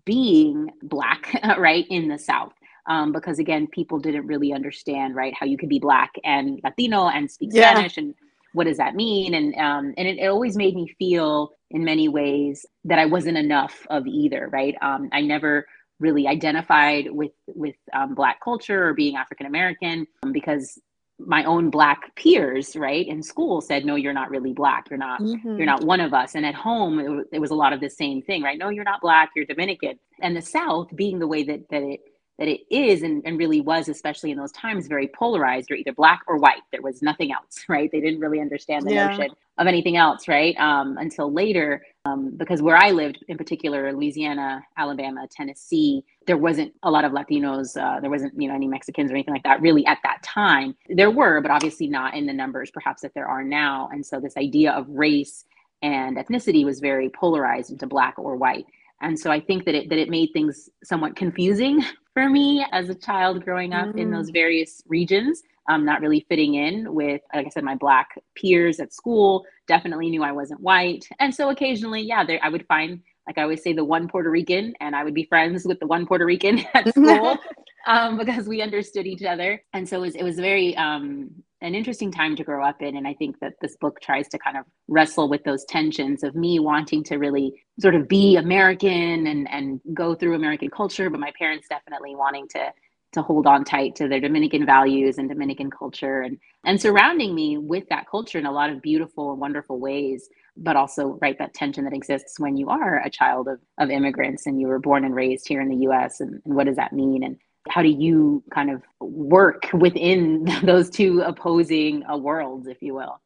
being 0.04 0.70
black, 0.82 1.30
right, 1.58 1.86
in 1.90 2.08
the 2.08 2.18
South. 2.18 2.52
Um, 2.86 3.12
because 3.12 3.38
again, 3.38 3.66
people 3.66 3.98
didn't 3.98 4.26
really 4.26 4.54
understand, 4.54 5.14
right, 5.14 5.34
how 5.34 5.44
you 5.44 5.58
could 5.58 5.68
be 5.68 5.78
black 5.78 6.12
and 6.24 6.58
Latino 6.64 7.08
and 7.08 7.30
speak 7.30 7.50
yeah. 7.52 7.72
Spanish 7.74 7.98
and 7.98 8.14
what 8.54 8.64
does 8.64 8.78
that 8.78 8.94
mean? 8.94 9.34
And 9.34 9.54
um, 9.56 9.94
and 9.98 10.08
it, 10.08 10.18
it, 10.18 10.26
always 10.26 10.56
made 10.56 10.74
me 10.74 10.94
feel 10.98 11.52
in 11.70 11.84
many 11.84 12.08
ways 12.08 12.64
that 12.84 12.98
I 12.98 13.04
wasn't 13.04 13.36
enough 13.36 13.86
of 13.90 14.06
either, 14.06 14.48
right? 14.50 14.74
Um, 14.80 15.10
I 15.12 15.20
never 15.20 15.66
really 16.00 16.26
identified 16.26 17.10
with 17.10 17.32
with 17.46 17.76
um, 17.92 18.14
black 18.14 18.40
culture 18.42 18.88
or 18.88 18.94
being 18.94 19.16
african 19.16 19.46
american 19.46 20.06
um, 20.22 20.32
because 20.32 20.80
my 21.18 21.44
own 21.44 21.68
black 21.70 22.14
peers 22.14 22.76
right 22.76 23.06
in 23.06 23.22
school 23.22 23.60
said 23.60 23.84
no 23.84 23.96
you're 23.96 24.12
not 24.12 24.30
really 24.30 24.52
black. 24.52 24.88
You're 24.88 24.98
not 24.98 25.20
mm-hmm. 25.20 25.56
you're 25.56 25.66
not 25.66 25.84
one 25.84 26.00
of 26.00 26.14
us. 26.14 26.34
And 26.34 26.46
at 26.46 26.54
home 26.54 26.98
it, 26.98 27.26
it, 27.32 27.38
was 27.40 27.50
a 27.50 27.54
lot 27.54 27.72
of 27.72 27.80
the 27.80 27.90
same 27.90 28.22
thing 28.22 28.42
right? 28.42 28.58
No 28.58 28.68
you're 28.68 28.84
not 28.84 29.00
black. 29.00 29.30
You're 29.34 29.44
dominican. 29.44 29.98
And 30.20 30.36
the 30.36 30.42
south 30.42 30.94
being 30.94 31.18
the 31.18 31.26
way 31.26 31.42
that 31.44 31.68
that 31.70 31.82
it 31.82 32.00
that 32.38 32.46
it 32.46 32.60
is 32.70 33.02
and, 33.02 33.20
and 33.24 33.36
really 33.36 33.60
was 33.60 33.88
especially 33.88 34.30
in 34.30 34.38
those 34.38 34.52
times 34.52 34.86
very 34.86 35.08
polarized. 35.08 35.68
You're 35.68 35.78
either 35.78 35.92
black 35.92 36.22
or 36.28 36.36
white. 36.38 36.62
There 36.70 36.82
was 36.82 37.02
nothing 37.02 37.32
else 37.32 37.64
right? 37.68 37.90
They 37.90 38.00
didn't 38.00 38.20
really 38.20 38.40
understand 38.40 38.86
the 38.86 38.94
yeah. 38.94 39.08
notion 39.08 39.30
of 39.58 39.66
anything 39.66 39.96
else 39.96 40.28
right? 40.28 40.56
Um, 40.58 40.98
until 40.98 41.32
later 41.32 41.84
um, 42.08 42.30
because 42.36 42.62
where 42.62 42.76
i 42.76 42.90
lived 42.90 43.24
in 43.28 43.36
particular 43.36 43.92
louisiana 43.92 44.62
alabama 44.76 45.26
tennessee 45.30 46.04
there 46.26 46.36
wasn't 46.36 46.72
a 46.82 46.90
lot 46.90 47.04
of 47.04 47.12
latinos 47.12 47.76
uh, 47.80 48.00
there 48.00 48.10
wasn't 48.10 48.32
you 48.40 48.48
know 48.48 48.54
any 48.54 48.68
mexicans 48.68 49.10
or 49.10 49.14
anything 49.14 49.34
like 49.34 49.42
that 49.42 49.60
really 49.60 49.84
at 49.86 49.98
that 50.02 50.22
time 50.22 50.74
there 50.88 51.10
were 51.10 51.40
but 51.40 51.50
obviously 51.50 51.86
not 51.86 52.14
in 52.14 52.26
the 52.26 52.32
numbers 52.32 52.70
perhaps 52.70 53.02
that 53.02 53.12
there 53.14 53.26
are 53.26 53.42
now 53.42 53.88
and 53.92 54.04
so 54.04 54.20
this 54.20 54.36
idea 54.36 54.72
of 54.72 54.88
race 54.88 55.44
and 55.82 56.16
ethnicity 56.16 56.64
was 56.64 56.80
very 56.80 57.08
polarized 57.10 57.70
into 57.70 57.86
black 57.86 58.14
or 58.18 58.36
white 58.36 58.66
and 59.00 59.18
so 59.18 59.30
i 59.30 59.40
think 59.40 59.64
that 59.64 59.74
it 59.74 59.88
that 59.88 59.98
it 59.98 60.08
made 60.08 60.30
things 60.32 60.68
somewhat 60.82 61.16
confusing 61.16 61.82
for 62.14 62.28
me 62.28 62.64
as 62.72 62.88
a 62.88 62.94
child 62.94 63.44
growing 63.44 63.72
up 63.72 63.88
mm. 63.88 63.98
in 63.98 64.10
those 64.10 64.30
mm. 64.30 64.34
various 64.34 64.82
regions 64.86 65.42
um, 65.68 65.84
not 65.84 66.00
really 66.00 66.24
fitting 66.28 66.54
in 66.54 66.92
with 66.94 67.20
like 67.34 67.46
i 67.46 67.50
said 67.50 67.64
my 67.64 67.74
black 67.74 68.10
peers 68.34 68.80
at 68.80 68.92
school 68.92 69.44
definitely 69.68 70.10
knew 70.10 70.22
i 70.22 70.32
wasn't 70.32 70.60
white 70.60 71.06
and 71.20 71.34
so 71.34 71.50
occasionally 71.50 72.00
yeah 72.00 72.24
there 72.24 72.40
i 72.42 72.48
would 72.48 72.66
find 72.66 73.00
like 73.26 73.38
i 73.38 73.42
always 73.42 73.62
say 73.62 73.72
the 73.72 73.84
one 73.84 74.08
puerto 74.08 74.30
rican 74.30 74.74
and 74.80 74.96
i 74.96 75.04
would 75.04 75.14
be 75.14 75.24
friends 75.24 75.64
with 75.64 75.78
the 75.80 75.86
one 75.86 76.06
puerto 76.06 76.24
rican 76.24 76.58
at 76.74 76.88
school 76.88 77.36
um, 77.86 78.18
because 78.18 78.48
we 78.48 78.60
understood 78.62 79.06
each 79.06 79.22
other 79.22 79.62
and 79.72 79.88
so 79.88 79.98
it 79.98 80.00
was, 80.00 80.14
it 80.16 80.24
was 80.24 80.36
very 80.36 80.76
um, 80.76 81.30
an 81.60 81.74
interesting 81.74 82.12
time 82.12 82.36
to 82.36 82.44
grow 82.44 82.64
up 82.64 82.82
in. 82.82 82.96
And 82.96 83.06
I 83.06 83.14
think 83.14 83.40
that 83.40 83.54
this 83.60 83.76
book 83.76 84.00
tries 84.00 84.28
to 84.28 84.38
kind 84.38 84.56
of 84.56 84.64
wrestle 84.86 85.28
with 85.28 85.42
those 85.44 85.64
tensions 85.64 86.22
of 86.22 86.34
me 86.34 86.60
wanting 86.60 87.02
to 87.04 87.16
really 87.16 87.52
sort 87.80 87.94
of 87.94 88.08
be 88.08 88.36
American 88.36 89.26
and, 89.26 89.48
and 89.50 89.80
go 89.92 90.14
through 90.14 90.34
American 90.34 90.70
culture, 90.70 91.10
but 91.10 91.20
my 91.20 91.32
parents 91.36 91.66
definitely 91.68 92.14
wanting 92.14 92.46
to 92.48 92.72
to 93.12 93.22
hold 93.22 93.46
on 93.46 93.64
tight 93.64 93.94
to 93.96 94.08
their 94.08 94.20
Dominican 94.20 94.66
values 94.66 95.18
and 95.18 95.28
Dominican 95.28 95.70
culture 95.70 96.22
and 96.22 96.38
and 96.64 96.80
surrounding 96.80 97.34
me 97.34 97.56
with 97.56 97.84
that 97.88 98.06
culture 98.10 98.38
in 98.38 98.46
a 98.46 98.52
lot 98.52 98.70
of 98.70 98.82
beautiful 98.82 99.32
and 99.32 99.40
wonderful 99.40 99.78
ways, 99.78 100.28
but 100.56 100.76
also 100.76 101.18
right 101.22 101.38
that 101.38 101.54
tension 101.54 101.84
that 101.84 101.94
exists 101.94 102.38
when 102.38 102.56
you 102.56 102.68
are 102.68 103.00
a 103.04 103.10
child 103.10 103.48
of, 103.48 103.60
of 103.78 103.90
immigrants 103.90 104.46
and 104.46 104.60
you 104.60 104.66
were 104.66 104.78
born 104.78 105.04
and 105.04 105.14
raised 105.14 105.48
here 105.48 105.60
in 105.60 105.68
the 105.68 105.88
US 105.88 106.20
and, 106.20 106.42
and 106.44 106.54
what 106.54 106.66
does 106.66 106.76
that 106.76 106.92
mean? 106.92 107.22
And 107.22 107.38
how 107.68 107.82
do 107.82 107.88
you 107.88 108.42
kind 108.52 108.70
of 108.70 108.82
work 109.00 109.68
within 109.72 110.44
those 110.62 110.90
two 110.90 111.22
opposing 111.22 112.04
uh, 112.06 112.16
worlds, 112.16 112.66
if 112.66 112.82
you 112.82 112.94
will? 112.94 113.20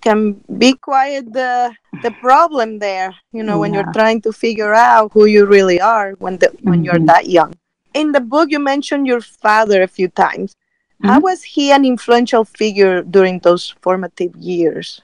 can 0.00 0.40
be 0.58 0.74
quite 0.74 1.32
the 1.32 1.74
the 2.02 2.10
problem 2.20 2.78
there 2.78 3.12
you 3.32 3.42
know 3.42 3.54
yeah. 3.54 3.58
when 3.58 3.74
you're 3.74 3.92
trying 3.92 4.20
to 4.20 4.32
figure 4.32 4.72
out 4.72 5.10
who 5.12 5.24
you 5.24 5.44
really 5.44 5.80
are 5.80 6.12
when 6.18 6.38
the 6.38 6.46
when 6.62 6.76
mm-hmm. 6.76 6.84
you're 6.84 7.06
that 7.06 7.28
young 7.28 7.52
in 8.00 8.12
the 8.12 8.20
book 8.20 8.50
you 8.50 8.58
mentioned 8.58 9.06
your 9.06 9.20
father 9.20 9.82
a 9.82 9.92
few 9.98 10.08
times 10.08 10.54
mm-hmm. 10.54 11.08
how 11.08 11.18
was 11.20 11.42
he 11.42 11.70
an 11.72 11.84
influential 11.84 12.44
figure 12.44 13.02
during 13.02 13.38
those 13.40 13.74
formative 13.82 14.34
years 14.36 15.00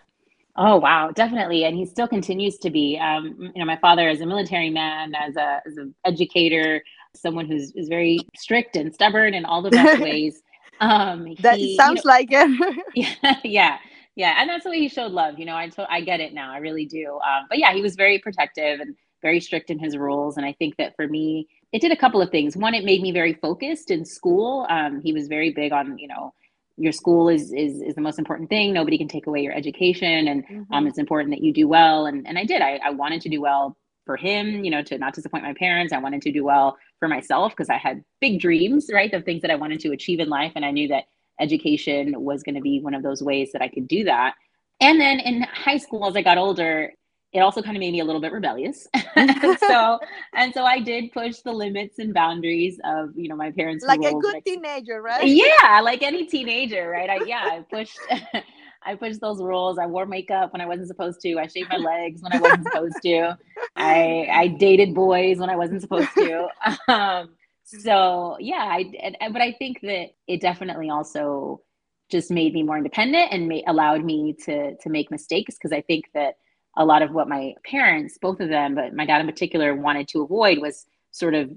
Oh 0.56 0.76
wow, 0.76 1.10
definitely, 1.10 1.64
and 1.64 1.76
he 1.76 1.84
still 1.84 2.06
continues 2.06 2.58
to 2.58 2.70
be. 2.70 2.96
Um, 2.96 3.36
you 3.40 3.58
know, 3.58 3.64
my 3.64 3.76
father 3.78 4.08
is 4.08 4.20
a 4.20 4.26
military 4.26 4.70
man, 4.70 5.12
as 5.14 5.34
a 5.34 5.60
as 5.66 5.76
an 5.76 5.94
educator, 6.04 6.80
someone 7.12 7.46
who's 7.46 7.72
is 7.72 7.88
very 7.88 8.20
strict 8.36 8.76
and 8.76 8.94
stubborn 8.94 9.34
in 9.34 9.44
all 9.44 9.62
the 9.62 9.70
best 9.70 10.00
ways. 10.08 10.42
Um, 10.80 11.34
that 11.40 11.58
he, 11.58 11.76
sounds 11.76 12.04
you 12.04 12.08
know, 12.08 12.14
like 12.14 12.28
it. 12.30 12.84
yeah, 12.94 13.36
yeah, 13.42 13.78
yeah, 14.14 14.36
and 14.40 14.48
that's 14.48 14.62
the 14.62 14.70
way 14.70 14.78
he 14.78 14.88
showed 14.88 15.10
love. 15.10 15.40
You 15.40 15.44
know, 15.44 15.56
I 15.56 15.70
to- 15.70 15.90
I 15.90 16.02
get 16.02 16.20
it 16.20 16.32
now. 16.32 16.52
I 16.52 16.58
really 16.58 16.86
do. 16.86 17.14
Um, 17.14 17.46
but 17.48 17.58
yeah, 17.58 17.72
he 17.72 17.82
was 17.82 17.96
very 17.96 18.20
protective 18.20 18.78
and 18.78 18.94
very 19.22 19.40
strict 19.40 19.70
in 19.70 19.80
his 19.80 19.96
rules, 19.96 20.36
and 20.36 20.46
I 20.46 20.52
think 20.52 20.76
that 20.76 20.94
for 20.94 21.08
me, 21.08 21.48
it 21.74 21.80
did 21.80 21.90
a 21.90 21.96
couple 21.96 22.22
of 22.22 22.30
things. 22.30 22.56
One, 22.56 22.72
it 22.72 22.84
made 22.84 23.02
me 23.02 23.10
very 23.10 23.32
focused 23.34 23.90
in 23.90 24.04
school. 24.04 24.64
Um, 24.70 25.00
he 25.02 25.12
was 25.12 25.26
very 25.26 25.50
big 25.50 25.72
on 25.72 25.98
you 25.98 26.06
know 26.06 26.32
your 26.76 26.92
school 26.92 27.28
is 27.28 27.52
is 27.52 27.82
is 27.82 27.96
the 27.96 28.00
most 28.00 28.16
important 28.16 28.48
thing. 28.48 28.72
Nobody 28.72 28.96
can 28.96 29.08
take 29.08 29.26
away 29.26 29.40
your 29.40 29.52
education, 29.52 30.28
and 30.28 30.44
um, 30.44 30.56
mm-hmm. 30.56 30.72
um, 30.72 30.86
it's 30.86 30.98
important 30.98 31.32
that 31.32 31.42
you 31.42 31.52
do 31.52 31.66
well. 31.66 32.06
And 32.06 32.28
and 32.28 32.38
I 32.38 32.44
did. 32.44 32.62
I, 32.62 32.78
I 32.84 32.90
wanted 32.90 33.20
to 33.22 33.28
do 33.28 33.40
well 33.40 33.76
for 34.06 34.16
him, 34.16 34.64
you 34.64 34.70
know, 34.70 34.82
to 34.82 34.98
not 34.98 35.14
disappoint 35.14 35.42
my 35.42 35.54
parents. 35.54 35.92
I 35.92 35.98
wanted 35.98 36.22
to 36.22 36.30
do 36.30 36.44
well 36.44 36.78
for 37.00 37.08
myself 37.08 37.52
because 37.52 37.70
I 37.70 37.78
had 37.78 38.04
big 38.20 38.40
dreams, 38.40 38.88
right, 38.92 39.12
of 39.12 39.24
things 39.24 39.42
that 39.42 39.50
I 39.50 39.56
wanted 39.56 39.80
to 39.80 39.90
achieve 39.90 40.20
in 40.20 40.28
life, 40.28 40.52
and 40.54 40.64
I 40.64 40.70
knew 40.70 40.86
that 40.88 41.04
education 41.40 42.22
was 42.22 42.44
going 42.44 42.54
to 42.54 42.60
be 42.60 42.80
one 42.80 42.94
of 42.94 43.02
those 43.02 43.20
ways 43.20 43.50
that 43.52 43.62
I 43.62 43.66
could 43.68 43.88
do 43.88 44.04
that. 44.04 44.34
And 44.80 45.00
then 45.00 45.18
in 45.18 45.42
high 45.42 45.78
school, 45.78 46.06
as 46.06 46.14
I 46.14 46.22
got 46.22 46.38
older, 46.38 46.92
it 47.34 47.40
also 47.40 47.60
kind 47.60 47.76
of 47.76 47.80
made 47.80 47.90
me 47.90 48.00
a 48.00 48.04
little 48.04 48.20
bit 48.20 48.32
rebellious. 48.32 48.86
so 49.58 49.98
and 50.34 50.54
so 50.54 50.64
I 50.64 50.80
did 50.80 51.12
push 51.12 51.38
the 51.38 51.52
limits 51.52 51.98
and 51.98 52.14
boundaries 52.14 52.78
of 52.84 53.10
you 53.16 53.28
know 53.28 53.36
my 53.36 53.50
parents. 53.50 53.84
Like 53.84 54.00
a 54.04 54.14
good 54.14 54.42
teenager, 54.44 55.02
right? 55.02 55.26
Yeah, 55.26 55.80
like 55.82 56.02
any 56.02 56.26
teenager, 56.26 56.88
right? 56.88 57.10
I 57.10 57.24
yeah, 57.26 57.42
I 57.42 57.64
pushed 57.68 57.98
I 58.86 58.94
pushed 58.94 59.20
those 59.20 59.42
rules. 59.42 59.78
I 59.78 59.86
wore 59.86 60.06
makeup 60.06 60.52
when 60.52 60.60
I 60.60 60.66
wasn't 60.66 60.88
supposed 60.88 61.20
to. 61.22 61.38
I 61.38 61.46
shaved 61.48 61.70
my 61.70 61.78
legs 61.78 62.22
when 62.22 62.32
I 62.32 62.38
wasn't 62.38 62.64
supposed 62.64 62.96
to. 63.02 63.36
I 63.76 64.28
I 64.30 64.48
dated 64.48 64.94
boys 64.94 65.38
when 65.38 65.50
I 65.50 65.56
wasn't 65.56 65.80
supposed 65.80 66.10
to. 66.14 66.48
Um, 66.88 67.30
so 67.64 68.36
yeah, 68.38 68.68
I 68.70 68.92
and, 69.20 69.32
but 69.32 69.42
I 69.42 69.52
think 69.52 69.80
that 69.80 70.10
it 70.28 70.40
definitely 70.40 70.88
also 70.88 71.62
just 72.10 72.30
made 72.30 72.52
me 72.52 72.62
more 72.62 72.76
independent 72.76 73.32
and 73.32 73.48
may, 73.48 73.64
allowed 73.66 74.04
me 74.04 74.36
to 74.44 74.76
to 74.76 74.88
make 74.88 75.10
mistakes 75.10 75.56
because 75.56 75.72
I 75.72 75.80
think 75.80 76.04
that 76.14 76.34
a 76.76 76.84
lot 76.84 77.02
of 77.02 77.12
what 77.12 77.28
my 77.28 77.54
parents, 77.64 78.18
both 78.20 78.40
of 78.40 78.48
them, 78.48 78.74
but 78.74 78.94
my 78.94 79.06
dad 79.06 79.20
in 79.20 79.26
particular, 79.26 79.74
wanted 79.74 80.08
to 80.08 80.22
avoid 80.22 80.58
was 80.58 80.86
sort 81.10 81.34
of 81.34 81.50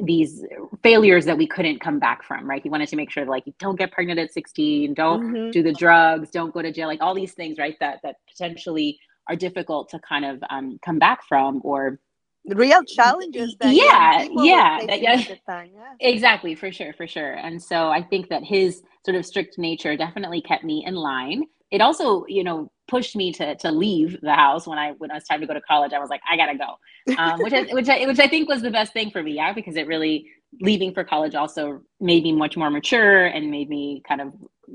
these 0.00 0.44
failures 0.82 1.24
that 1.24 1.38
we 1.38 1.46
couldn't 1.46 1.80
come 1.80 2.00
back 2.00 2.24
from, 2.24 2.48
right? 2.48 2.62
He 2.62 2.68
wanted 2.68 2.88
to 2.88 2.96
make 2.96 3.10
sure 3.10 3.24
like 3.24 3.44
don't 3.58 3.78
get 3.78 3.92
pregnant 3.92 4.18
at 4.18 4.32
16, 4.32 4.94
don't 4.94 5.22
mm-hmm. 5.22 5.50
do 5.50 5.62
the 5.62 5.72
drugs, 5.72 6.30
don't 6.30 6.52
go 6.52 6.62
to 6.62 6.72
jail, 6.72 6.88
like 6.88 7.00
all 7.00 7.14
these 7.14 7.32
things, 7.32 7.58
right? 7.58 7.76
That 7.80 8.00
that 8.02 8.16
potentially 8.28 8.98
are 9.28 9.36
difficult 9.36 9.88
to 9.90 9.98
kind 10.00 10.24
of 10.24 10.42
um, 10.50 10.78
come 10.84 10.98
back 10.98 11.24
from 11.26 11.60
or 11.64 12.00
real 12.46 12.84
challenges 12.84 13.56
that 13.58 13.72
yeah 13.72 14.26
yeah, 14.42 14.84
that, 14.86 15.00
yeah. 15.00 15.16
Time, 15.48 15.70
yeah 15.74 15.94
exactly 16.00 16.54
for 16.54 16.70
sure 16.70 16.92
for 16.92 17.06
sure 17.06 17.32
and 17.32 17.62
so 17.62 17.88
i 17.88 18.02
think 18.02 18.28
that 18.28 18.44
his 18.44 18.82
sort 19.02 19.16
of 19.16 19.24
strict 19.24 19.56
nature 19.56 19.96
definitely 19.96 20.42
kept 20.42 20.62
me 20.62 20.84
in 20.86 20.94
line 20.94 21.44
it 21.74 21.80
also 21.80 22.24
you 22.28 22.44
know 22.44 22.70
pushed 22.86 23.16
me 23.16 23.32
to 23.32 23.56
to 23.56 23.72
leave 23.72 24.20
the 24.20 24.34
house 24.34 24.66
when 24.66 24.78
I 24.78 24.92
when 24.92 25.10
it 25.10 25.14
was 25.14 25.24
time 25.24 25.40
to 25.40 25.46
go 25.46 25.54
to 25.54 25.60
college. 25.60 25.92
I 25.92 25.98
was 25.98 26.08
like, 26.08 26.20
I 26.30 26.36
gotta 26.36 26.56
go, 26.56 27.16
um, 27.18 27.40
which 27.40 27.52
I, 27.52 27.62
which 27.72 27.88
I 27.88 28.06
which 28.06 28.20
I 28.20 28.28
think 28.28 28.48
was 28.48 28.62
the 28.62 28.70
best 28.70 28.92
thing 28.92 29.10
for 29.10 29.22
me, 29.22 29.32
yeah, 29.32 29.52
because 29.52 29.76
it 29.76 29.88
really 29.88 30.30
leaving 30.60 30.94
for 30.94 31.02
college 31.02 31.34
also 31.34 31.82
made 32.00 32.22
me 32.22 32.32
much 32.32 32.56
more 32.56 32.70
mature 32.70 33.26
and 33.26 33.50
made 33.50 33.68
me 33.68 34.02
kind 34.06 34.20
of 34.20 34.32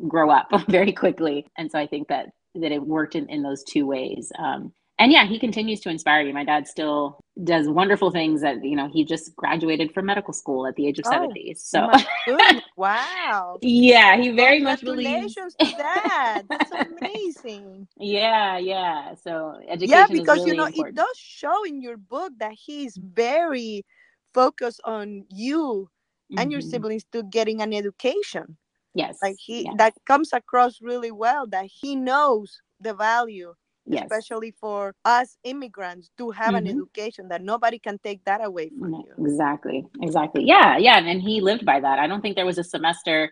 grow 0.10 0.30
up 0.30 0.50
very 0.70 0.92
quickly. 0.92 1.48
And 1.58 1.72
so 1.72 1.80
I 1.80 1.88
think 1.88 2.10
that 2.10 2.28
that 2.56 2.72
it 2.72 2.82
worked 2.86 3.16
in, 3.16 3.30
in 3.30 3.44
those 3.44 3.64
two 3.64 3.86
ways. 3.86 4.32
Um, 4.38 4.74
and 5.00 5.14
yeah, 5.14 5.26
he 5.26 5.40
continues 5.40 5.80
to 5.82 5.90
inspire 5.90 6.26
me. 6.26 6.34
My 6.34 6.44
dad 6.44 6.68
still 6.68 7.20
does 7.46 7.70
wonderful 7.70 8.12
things 8.12 8.42
that, 8.42 8.64
you 8.66 8.76
know, 8.76 8.90
he 8.92 9.06
just 9.06 9.34
graduated 9.38 9.94
from 9.94 10.06
medical 10.06 10.34
school 10.34 10.68
at 10.68 10.76
the 10.76 10.88
age 10.88 11.00
of 11.00 11.06
oh, 11.08 11.12
70. 11.12 11.56
So 11.56 11.90
wow. 12.76 13.58
yeah, 13.62 14.18
he 14.18 14.32
very 14.32 14.60
much 14.60 14.82
believes 14.82 15.36
to 15.36 15.50
that. 15.58 16.44
That's 16.50 16.72
amazing. 17.02 17.88
yeah, 17.98 18.58
yeah. 18.58 19.16
So 19.16 19.58
education 19.70 19.90
Yeah, 19.90 20.08
because 20.08 20.40
really 20.40 20.52
you 20.52 20.58
know, 20.58 20.66
important. 20.66 20.98
it 20.98 21.02
does 21.02 21.18
show 21.18 21.64
in 21.64 21.82
your 21.82 21.96
book 21.96 22.34
that 22.40 22.54
he's 22.54 22.98
very 22.98 23.86
focused 24.34 24.82
on 24.84 25.24
you 25.30 25.90
and 26.32 26.40
mm-hmm. 26.40 26.52
your 26.52 26.62
siblings 26.62 27.06
to 27.14 27.24
getting 27.24 27.62
an 27.62 27.74
education. 27.74 28.58
Yes. 28.94 29.20
Like 29.24 29.38
he 29.40 29.64
yes. 29.64 29.76
that 29.78 29.94
comes 30.06 30.34
across 30.34 30.82
really 30.82 31.12
well 31.12 31.48
that 31.48 31.68
he 31.72 31.96
knows 31.96 32.60
the 32.82 32.94
value 32.94 33.54
yes. 33.86 34.04
especially 34.04 34.52
for 34.52 34.94
us 35.06 35.38
immigrants 35.44 36.12
to 36.18 36.30
have 36.32 36.54
mm-hmm. 36.54 36.68
an 36.68 36.68
education 36.68 37.28
that 37.28 37.42
nobody 37.42 37.80
can 37.80 37.98
take 38.00 38.24
that 38.26 38.44
away 38.44 38.70
from 38.80 38.94
you 38.94 39.26
exactly 39.26 39.86
exactly 40.02 40.44
yeah 40.44 40.78
yeah 40.78 40.98
and 40.98 41.22
he 41.22 41.42
lived 41.42 41.66
by 41.66 41.80
that 41.80 42.00
i 42.00 42.08
don't 42.08 42.22
think 42.22 42.36
there 42.36 42.46
was 42.46 42.58
a 42.58 42.64
semester 42.64 43.32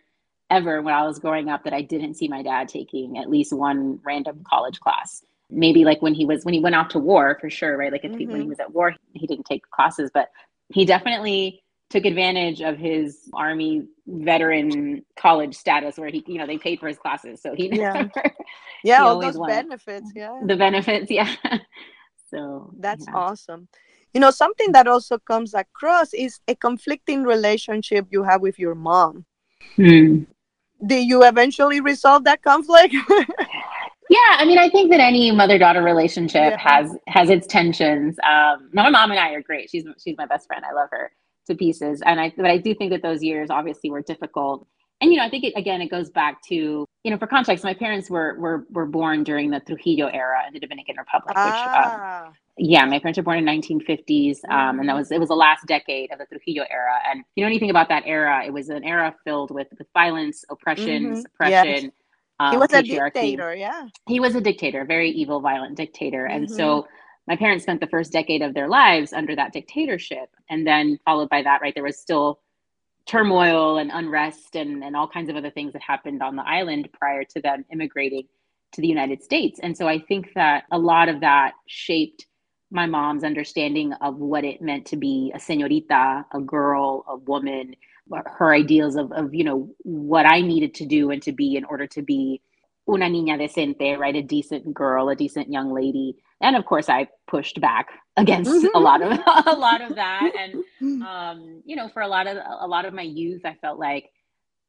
ever 0.50 0.82
when 0.82 0.94
i 0.94 1.06
was 1.06 1.20
growing 1.20 1.50
up 1.50 1.64
that 1.64 1.74
i 1.74 1.82
didn't 1.82 2.16
see 2.16 2.28
my 2.28 2.42
dad 2.42 2.68
taking 2.68 3.18
at 3.18 3.30
least 3.30 3.54
one 3.54 4.00
random 4.04 4.44
college 4.48 4.80
class 4.80 5.24
maybe 5.50 5.86
like 5.86 6.02
when 6.02 6.14
he 6.14 6.26
was 6.26 6.44
when 6.44 6.54
he 6.54 6.60
went 6.60 6.76
off 6.76 6.90
to 6.90 7.00
war 7.00 7.38
for 7.40 7.50
sure 7.50 7.78
right 7.78 7.92
like 7.92 8.04
if 8.04 8.12
mm-hmm. 8.12 8.20
he, 8.20 8.26
when 8.26 8.36
he 8.36 8.42
mm-hmm. 8.42 8.50
was 8.50 8.60
at 8.60 8.74
war 8.74 8.96
he 9.14 9.28
didn't 9.28 9.46
take 9.46 9.70
classes 9.70 10.10
but 10.14 10.30
he 10.74 10.86
definitely 10.86 11.62
took 11.90 12.06
advantage 12.06 12.62
of 12.62 12.78
his 12.78 13.30
army 13.34 13.84
veteran 14.08 15.04
college 15.18 15.56
status 15.56 15.98
where 15.98 16.10
he 16.10 16.24
you 16.28 16.38
know 16.38 16.48
they 16.48 16.58
paid 16.58 16.80
for 16.80 16.88
his 16.88 16.98
classes 16.98 17.42
so 17.42 17.54
he 17.56 17.70
yeah. 17.74 18.08
yeah 18.84 19.04
all 19.04 19.20
those 19.20 19.40
benefits 19.40 20.12
yeah. 20.16 20.40
The 20.46 20.56
benefits 20.56 21.10
yeah. 21.12 21.34
So 22.30 22.74
that's 22.78 23.06
yeah. 23.08 23.16
awesome. 23.16 23.70
You 24.14 24.20
know 24.20 24.32
something 24.32 24.72
that 24.74 24.88
also 24.88 25.18
comes 25.18 25.54
across 25.54 26.14
is 26.14 26.40
a 26.48 26.56
conflicting 26.56 27.24
relationship 27.24 28.08
you 28.12 28.24
have 28.24 28.42
with 28.42 28.60
your 28.60 28.76
mom. 28.76 29.26
Hmm. 29.76 30.24
did 30.86 31.04
you 31.08 31.24
eventually 31.24 31.82
resolve 31.82 32.24
that 32.26 32.42
conflict? 32.42 32.96
Yeah 34.10 34.38
i 34.40 34.46
mean 34.46 34.58
i 34.58 34.70
think 34.70 34.90
that 34.92 35.02
any 35.02 35.32
mother-daughter 35.32 35.84
relationship 35.84 36.52
yeah. 36.52 36.58
has 36.58 36.96
has 37.08 37.30
its 37.30 37.46
tensions. 37.46 38.16
Um 38.24 38.70
my 38.72 38.90
mom 38.90 39.12
and 39.12 39.20
i 39.20 39.32
are 39.32 39.42
great. 39.42 39.70
She's 39.70 39.84
she's 40.02 40.16
my 40.18 40.26
best 40.26 40.48
friend. 40.48 40.64
I 40.64 40.74
love 40.74 40.88
her 40.92 41.12
to 41.48 41.56
pieces. 41.56 42.02
And 42.06 42.20
I, 42.20 42.34
but 42.36 42.46
I 42.46 42.58
do 42.58 42.74
think 42.76 42.92
that 42.92 43.02
those 43.02 43.24
years 43.24 43.50
obviously 43.50 43.90
were 43.90 44.02
difficult. 44.02 44.68
And 45.02 45.12
you 45.12 45.18
know, 45.18 45.24
I 45.24 45.30
think 45.30 45.44
it, 45.44 45.54
again, 45.56 45.82
it 45.82 45.90
goes 45.90 46.10
back 46.10 46.42
to 46.50 46.86
you 47.08 47.12
know, 47.12 47.18
for 47.18 47.28
context, 47.28 47.64
my 47.64 47.74
parents 47.74 48.10
were 48.10 48.36
were 48.38 48.66
were 48.70 48.86
born 48.86 49.24
during 49.24 49.50
the 49.50 49.62
Trujillo 49.62 50.08
era 50.08 50.42
in 50.46 50.54
the 50.54 50.60
Dominican 50.60 50.98
Republic, 50.98 51.36
which. 51.38 51.38
Um, 51.38 51.54
ah. 51.56 52.32
Yeah, 52.60 52.86
my 52.86 52.98
parents 52.98 53.18
were 53.18 53.24
born 53.24 53.38
in 53.38 53.46
1950s, 53.46 54.40
um, 54.50 54.80
and 54.80 54.90
that 54.90 54.94
mm-hmm. 54.94 54.98
was 54.98 55.12
it 55.12 55.20
was 55.20 55.30
the 55.30 55.36
last 55.36 55.66
decade 55.68 56.12
of 56.12 56.18
the 56.18 56.26
Trujillo 56.26 56.66
era. 56.70 56.96
And 57.10 57.24
you 57.36 57.44
know 57.44 57.48
anything 57.48 57.70
about 57.70 57.88
that 57.90 58.04
era? 58.08 58.44
It 58.46 58.52
was 58.52 58.70
an 58.70 58.84
era 58.84 59.16
filled 59.24 59.52
with 59.52 59.68
with 59.78 59.88
violence, 59.94 60.44
oppression, 60.50 61.06
mm-hmm. 61.06 61.22
suppression. 61.22 61.84
Yes. 61.84 61.92
Um, 62.40 62.52
he 62.52 62.58
was 62.58 62.74
a 62.74 62.84
dictator, 62.84 63.56
yeah. 63.56 63.88
He 64.08 64.20
was 64.20 64.36
a 64.36 64.42
dictator, 64.42 64.86
very 64.86 65.10
evil, 65.12 65.40
violent 65.40 65.78
dictator, 65.78 66.24
mm-hmm. 66.24 66.44
and 66.44 66.52
so 66.52 66.88
my 67.28 67.36
parents 67.36 67.64
spent 67.64 67.82
the 67.82 67.88
first 67.88 68.12
decade 68.12 68.42
of 68.42 68.54
their 68.54 68.70
lives 68.70 69.14
under 69.14 69.36
that 69.36 69.54
dictatorship. 69.54 70.30
And 70.50 70.66
then 70.66 71.00
followed 71.06 71.30
by 71.30 71.44
that 71.44 71.62
right 71.62 71.74
there 71.74 71.84
was 71.84 72.00
still 72.00 72.40
turmoil 73.06 73.78
and 73.78 73.92
unrest 73.94 74.56
and, 74.56 74.84
and 74.84 74.96
all 74.96 75.08
kinds 75.08 75.30
of 75.30 75.36
other 75.36 75.50
things 75.50 75.74
that 75.74 75.82
happened 75.82 76.22
on 76.22 76.36
the 76.36 76.48
island 76.48 76.90
prior 76.94 77.24
to 77.24 77.42
them 77.42 77.66
immigrating 77.72 78.28
to 78.74 78.82
the 78.82 78.88
united 78.88 79.24
states. 79.24 79.60
And 79.64 79.78
so 79.78 79.88
i 79.88 79.98
think 79.98 80.34
that 80.36 80.66
a 80.72 80.78
lot 80.78 81.08
of 81.08 81.22
that 81.22 81.54
shaped 81.68 82.26
my 82.70 82.86
mom's 82.86 83.24
understanding 83.24 83.94
of 83.94 84.18
what 84.18 84.44
it 84.44 84.62
meant 84.62 84.86
to 84.88 84.98
be 84.98 85.32
a 85.34 85.38
señorita 85.38 86.26
a 86.34 86.42
girl 86.42 87.06
a 87.08 87.16
woman 87.16 87.76
her 88.26 88.54
ideals 88.54 88.96
of, 88.96 89.12
of 89.14 89.34
you 89.34 89.44
know 89.44 89.70
what 89.84 90.26
i 90.26 90.42
needed 90.42 90.74
to 90.74 90.86
do 90.86 91.12
and 91.12 91.22
to 91.22 91.32
be 91.32 91.56
in 91.56 91.64
order 91.66 91.88
to 91.88 92.02
be 92.02 92.42
una 92.88 93.08
niña 93.08 93.38
decente 93.38 93.98
right? 93.98 94.16
A 94.16 94.22
decent 94.22 94.74
girl 94.74 95.10
a 95.10 95.16
decent 95.16 95.52
young 95.52 95.74
lady. 95.74 96.16
And 96.42 96.56
of 96.56 96.66
course 96.66 96.90
i 96.90 97.08
pushed 97.28 97.60
back 97.60 97.88
against 98.16 98.52
mm-hmm. 98.52 98.76
a 98.76 98.80
lot 98.80 99.02
of 99.02 99.12
a 99.46 99.56
lot 99.56 99.82
of 99.82 99.96
that. 99.96 100.32
And 100.38 101.04
um, 101.04 101.62
you 101.66 101.76
know 101.76 101.90
for 101.90 102.02
a 102.02 102.08
lot 102.08 102.28
of 102.28 102.38
a 102.60 102.68
lot 102.68 102.86
of 102.86 102.94
my 102.94 103.02
youth 103.02 103.42
i 103.46 103.56
felt 103.62 103.80
like 103.80 104.12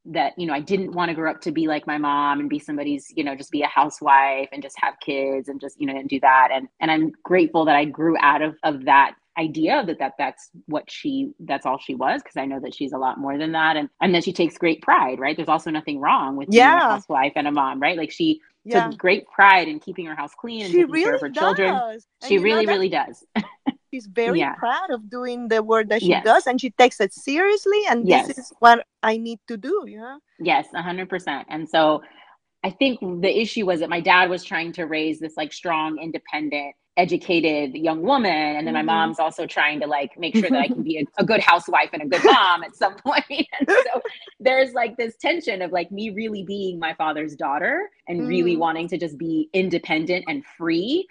that 0.06 0.32
you 0.38 0.46
know 0.46 0.54
i 0.54 0.60
didn't 0.60 0.92
want 0.92 1.10
to 1.10 1.14
grow 1.14 1.30
up 1.30 1.40
to 1.42 1.52
be 1.52 1.66
like 1.66 1.86
my 1.86 1.98
mom 1.98 2.40
and 2.40 2.48
be 2.48 2.58
somebody's 2.58 3.12
you 3.14 3.22
know 3.22 3.34
just 3.34 3.50
be 3.50 3.62
a 3.62 3.66
housewife 3.66 4.48
and 4.52 4.62
just 4.62 4.76
have 4.78 4.94
kids 5.00 5.48
and 5.48 5.60
just 5.60 5.78
you 5.80 5.86
know 5.86 5.94
and 5.94 6.08
do 6.08 6.20
that. 6.20 6.48
And 6.52 6.68
and 6.80 6.90
i'm 6.90 7.12
grateful 7.22 7.64
that 7.66 7.76
i 7.76 7.84
grew 7.84 8.16
out 8.20 8.42
of 8.42 8.56
of 8.62 8.84
that 8.84 9.14
idea 9.38 9.84
that, 9.86 9.98
that 10.00 10.14
that's 10.18 10.50
what 10.66 10.90
she 10.90 11.30
that's 11.40 11.64
all 11.64 11.78
she 11.78 11.94
was 11.94 12.20
because 12.22 12.36
I 12.36 12.44
know 12.46 12.60
that 12.60 12.74
she's 12.74 12.92
a 12.92 12.98
lot 12.98 13.18
more 13.18 13.38
than 13.38 13.52
that 13.52 13.76
and 13.76 13.88
and 14.00 14.14
then 14.14 14.22
she 14.22 14.32
takes 14.32 14.58
great 14.58 14.82
pride 14.82 15.20
right 15.20 15.36
there's 15.36 15.48
also 15.48 15.70
nothing 15.70 16.00
wrong 16.00 16.36
with 16.36 16.48
being 16.48 16.58
Yeah. 16.58 16.78
a 16.78 16.92
housewife 16.92 17.32
and 17.36 17.46
a 17.46 17.52
mom 17.52 17.80
right 17.80 17.96
like 17.96 18.10
she 18.10 18.40
Yeah. 18.64 18.88
took 18.88 18.98
great 18.98 19.26
pride 19.28 19.68
in 19.68 19.78
keeping 19.80 20.06
her 20.06 20.16
house 20.16 20.32
clean 20.38 20.62
and 20.62 20.70
She 20.70 20.78
taking 20.78 20.88
care 20.94 21.02
really 21.04 21.14
of 21.14 21.20
her 21.20 21.28
does. 21.28 21.38
children 21.40 21.74
And 21.74 22.28
she 22.28 22.38
really 22.38 22.66
that 22.66 22.72
really 22.72 22.88
does 22.88 23.24
she's 23.92 24.06
very 24.06 24.40
Yeah. 24.40 24.54
proud 24.54 24.90
of 24.90 25.08
doing 25.08 25.48
the 25.48 25.62
work 25.62 25.88
that 25.88 26.02
she 26.02 26.08
Yes. 26.08 26.24
does 26.24 26.46
and 26.46 26.60
she 26.60 26.70
takes 26.70 27.00
it 27.00 27.12
seriously 27.14 27.80
and 27.88 28.06
Yes. 28.08 28.26
this 28.26 28.38
is 28.38 28.52
what 28.58 28.84
I 29.02 29.16
need 29.16 29.38
to 29.48 29.56
do, 29.56 29.84
you 29.86 29.98
know? 29.98 30.18
Yes, 30.40 30.66
hundred 30.74 31.08
percent. 31.08 31.46
And 31.48 31.68
so 31.68 32.02
I 32.64 32.70
think 32.70 33.00
the 33.00 33.40
issue 33.40 33.66
was 33.66 33.80
that 33.80 33.88
my 33.88 34.00
dad 34.00 34.30
was 34.30 34.44
trying 34.44 34.72
to 34.74 34.84
raise 34.84 35.20
this 35.20 35.36
like 35.36 35.52
strong, 35.52 35.98
independent, 35.98 36.74
educated 36.96 37.74
young 37.76 38.02
woman. 38.02 38.32
And 38.32 38.66
then 38.66 38.74
my 38.74 38.82
mom's 38.82 39.20
also 39.20 39.46
trying 39.46 39.80
to 39.80 39.86
like 39.86 40.18
make 40.18 40.34
sure 40.36 40.50
that 40.50 40.58
I 40.60 40.68
can 40.68 40.82
be 40.90 40.98
a, 40.98 41.22
a 41.22 41.24
good 41.24 41.40
housewife 41.40 41.90
and 41.92 42.02
a 42.02 42.06
good 42.06 42.24
mom 42.24 42.64
at 42.64 42.74
some 42.74 42.96
point. 43.06 43.24
And 43.60 43.68
so 43.70 44.00
there's 44.40 44.72
like 44.72 44.96
this 44.96 45.16
tension 45.16 45.62
of 45.62 45.70
like 45.70 45.92
me 45.92 46.10
really 46.10 46.42
being 46.42 46.78
my 46.80 46.94
father's 46.94 47.36
daughter 47.36 47.88
and 48.08 48.26
really 48.26 48.56
Mhm. 48.56 48.58
wanting 48.58 48.88
to 48.88 48.98
just 48.98 49.16
be 49.18 49.48
independent 49.52 50.24
and 50.26 50.44
free. 50.56 51.06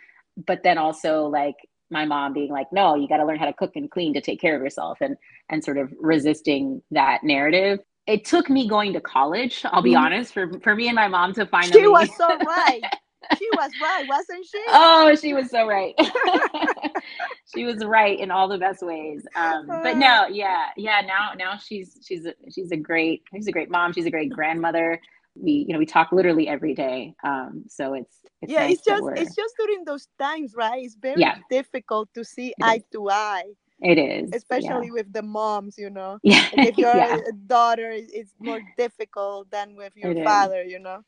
But 0.46 0.64
then 0.64 0.78
also 0.78 1.28
like 1.28 1.56
my 1.90 2.04
mom 2.04 2.34
being 2.34 2.52
like, 2.52 2.68
no, 2.74 2.96
you 2.96 3.08
got 3.08 3.18
to 3.18 3.26
learn 3.26 3.40
how 3.40 3.46
to 3.46 3.54
cook 3.54 3.72
and 3.76 3.90
clean 3.90 4.14
to 4.16 4.22
take 4.22 4.42
care 4.42 4.56
of 4.58 4.62
yourself 4.62 4.98
and 5.00 5.16
and 5.50 5.64
sort 5.64 5.78
of 5.78 5.94
resisting 5.98 6.82
that 6.92 7.24
narrative 7.24 7.80
it 8.08 8.26
took 8.26 8.50
me 8.50 8.68
going 8.68 8.94
to 8.94 9.02
college 9.02 9.64
i'll 9.72 9.82
be 9.82 9.96
Mhm. 9.96 10.04
honest 10.04 10.34
for 10.34 10.60
for 10.62 10.76
me 10.76 10.88
and 10.88 10.96
my 10.96 11.08
mom 11.08 11.34
to 11.34 11.46
finally 11.46 11.72
She 11.72 11.88
was 11.88 12.16
so 12.16 12.42
right. 12.44 12.86
She 13.30 13.52
was 13.52 13.74
right, 13.80 14.06
wasn't 14.08 14.46
she? 14.46 14.66
oh 14.70 15.16
she 15.16 15.34
was 15.34 15.50
so 15.50 15.68
right 15.68 15.96
she 17.46 17.66
was 17.66 17.84
right 17.86 18.20
in 18.20 18.32
all 18.32 18.48
the 18.48 18.58
best 18.58 18.82
ways 18.84 19.26
um 19.36 19.80
but 19.82 19.98
no 19.98 20.26
yeah 20.30 20.68
yeah 20.78 21.02
now 21.06 21.32
now 21.38 21.58
she's 21.58 21.98
she's 22.06 22.26
a, 22.26 22.34
she's 22.52 22.72
a 22.72 22.78
great 22.78 23.24
she's 23.34 23.48
a 23.48 23.52
great 23.52 23.70
mom 23.72 23.94
she's 23.94 24.06
a 24.06 24.12
great 24.12 24.32
grandmother 24.32 25.00
we 25.36 25.66
you 25.68 25.74
know 25.74 25.80
we 25.80 25.86
talk 25.86 26.12
literally 26.12 26.48
every 26.48 26.74
day 26.74 27.14
um 27.24 27.64
so 27.70 27.94
it's, 27.94 28.18
it's 28.42 28.54
yeah, 28.54 28.58
nice 28.58 28.74
it's 28.74 28.84
just 28.84 29.12
it's 29.16 29.36
just 29.36 29.56
during 29.58 29.86
those 29.86 30.08
times, 30.20 30.54
right? 30.56 30.84
It's 30.84 30.96
very 30.96 31.22
Yeah. 31.22 31.36
difficult 31.50 32.10
to 32.16 32.24
see 32.24 32.54
It 32.58 32.66
eye 32.66 32.84
to 32.94 33.10
eye, 33.10 33.54
it 33.82 33.98
is 33.98 34.32
especially 34.34 34.92
with 34.92 35.12
the 35.14 35.22
moms, 35.22 35.78
you 35.78 35.90
know. 35.90 36.20
yeah 36.24 36.48
if 36.62 36.78
you're 36.78 36.90
yeah 36.96 37.18
a 37.28 37.32
daughter, 37.32 37.92
it- 37.92 38.10
it's 38.14 38.34
more 38.40 38.60
difficult 38.78 39.50
than 39.52 39.76
with 39.76 39.96
your 39.96 40.12
It 40.12 40.18
is. 40.18 40.24
father, 40.24 40.64
you 40.64 40.80
know. 40.80 41.02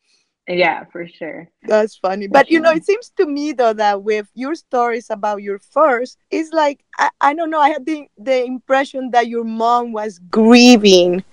yeah 0.48 0.84
for 0.92 1.08
sure 1.08 1.50
That's 1.64 1.98
funny. 1.98 2.28
But 2.28 2.50
you 2.50 2.60
know, 2.60 2.72
it 2.72 2.86
seems 2.86 3.10
to 3.18 3.26
me 3.26 3.52
though 3.54 3.74
that 3.74 4.04
with 4.04 4.30
your 4.34 4.56
stories 4.56 5.10
about 5.10 5.42
your 5.42 5.60
first, 5.60 6.18
it's 6.32 6.52
like 6.52 6.84
I, 6.98 7.10
I 7.22 7.34
don't 7.34 7.50
know, 7.50 7.60
I 7.60 7.70
had 7.70 7.86
the 7.86 8.08
the 8.18 8.44
impression 8.46 9.12
that 9.12 9.28
your 9.28 9.44
mom 9.44 9.92
was 9.94 10.20
grieving. 10.20 11.24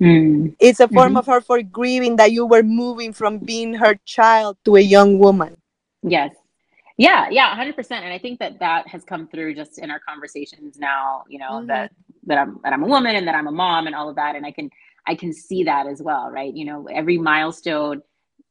Mm. 0.00 0.54
It's 0.60 0.80
a 0.80 0.88
form 0.88 1.14
Mhm. 1.14 1.18
of 1.18 1.26
her 1.26 1.40
for 1.40 1.62
grieving 1.62 2.16
that 2.16 2.32
you 2.32 2.46
were 2.46 2.62
moving 2.62 3.12
from 3.12 3.38
being 3.38 3.74
her 3.74 3.96
child 4.04 4.56
to 4.64 4.76
a 4.76 4.80
young 4.80 5.18
woman. 5.18 5.56
Yes. 6.02 6.34
Yeah, 6.98 7.28
yeah, 7.30 7.54
100%. 7.56 7.92
And 8.04 8.12
I 8.12 8.18
think 8.18 8.40
that 8.40 8.58
that 8.60 8.88
has 8.88 9.04
come 9.04 9.28
through 9.28 9.54
just 9.54 9.78
in 9.78 9.90
our 9.90 10.00
conversations 10.00 10.78
now, 10.78 11.24
you 11.28 11.38
know, 11.38 11.62
Mhm. 11.62 11.68
that 11.68 11.92
that 12.24 12.38
I'm 12.38 12.60
that 12.64 12.72
I'm 12.74 12.82
a 12.84 12.88
woman 12.88 13.16
and 13.16 13.26
that 13.28 13.36
I'm 13.36 13.46
a 13.48 13.52
mom 13.52 13.86
and 13.86 13.96
all 13.96 14.08
of 14.10 14.16
that 14.16 14.36
and 14.36 14.44
I 14.46 14.50
can 14.52 14.70
I 15.06 15.14
can 15.14 15.32
see 15.32 15.64
that 15.64 15.86
as 15.86 16.02
well, 16.02 16.30
right? 16.30 16.54
You 16.54 16.66
know, 16.66 16.86
every 16.92 17.18
milestone 17.18 18.02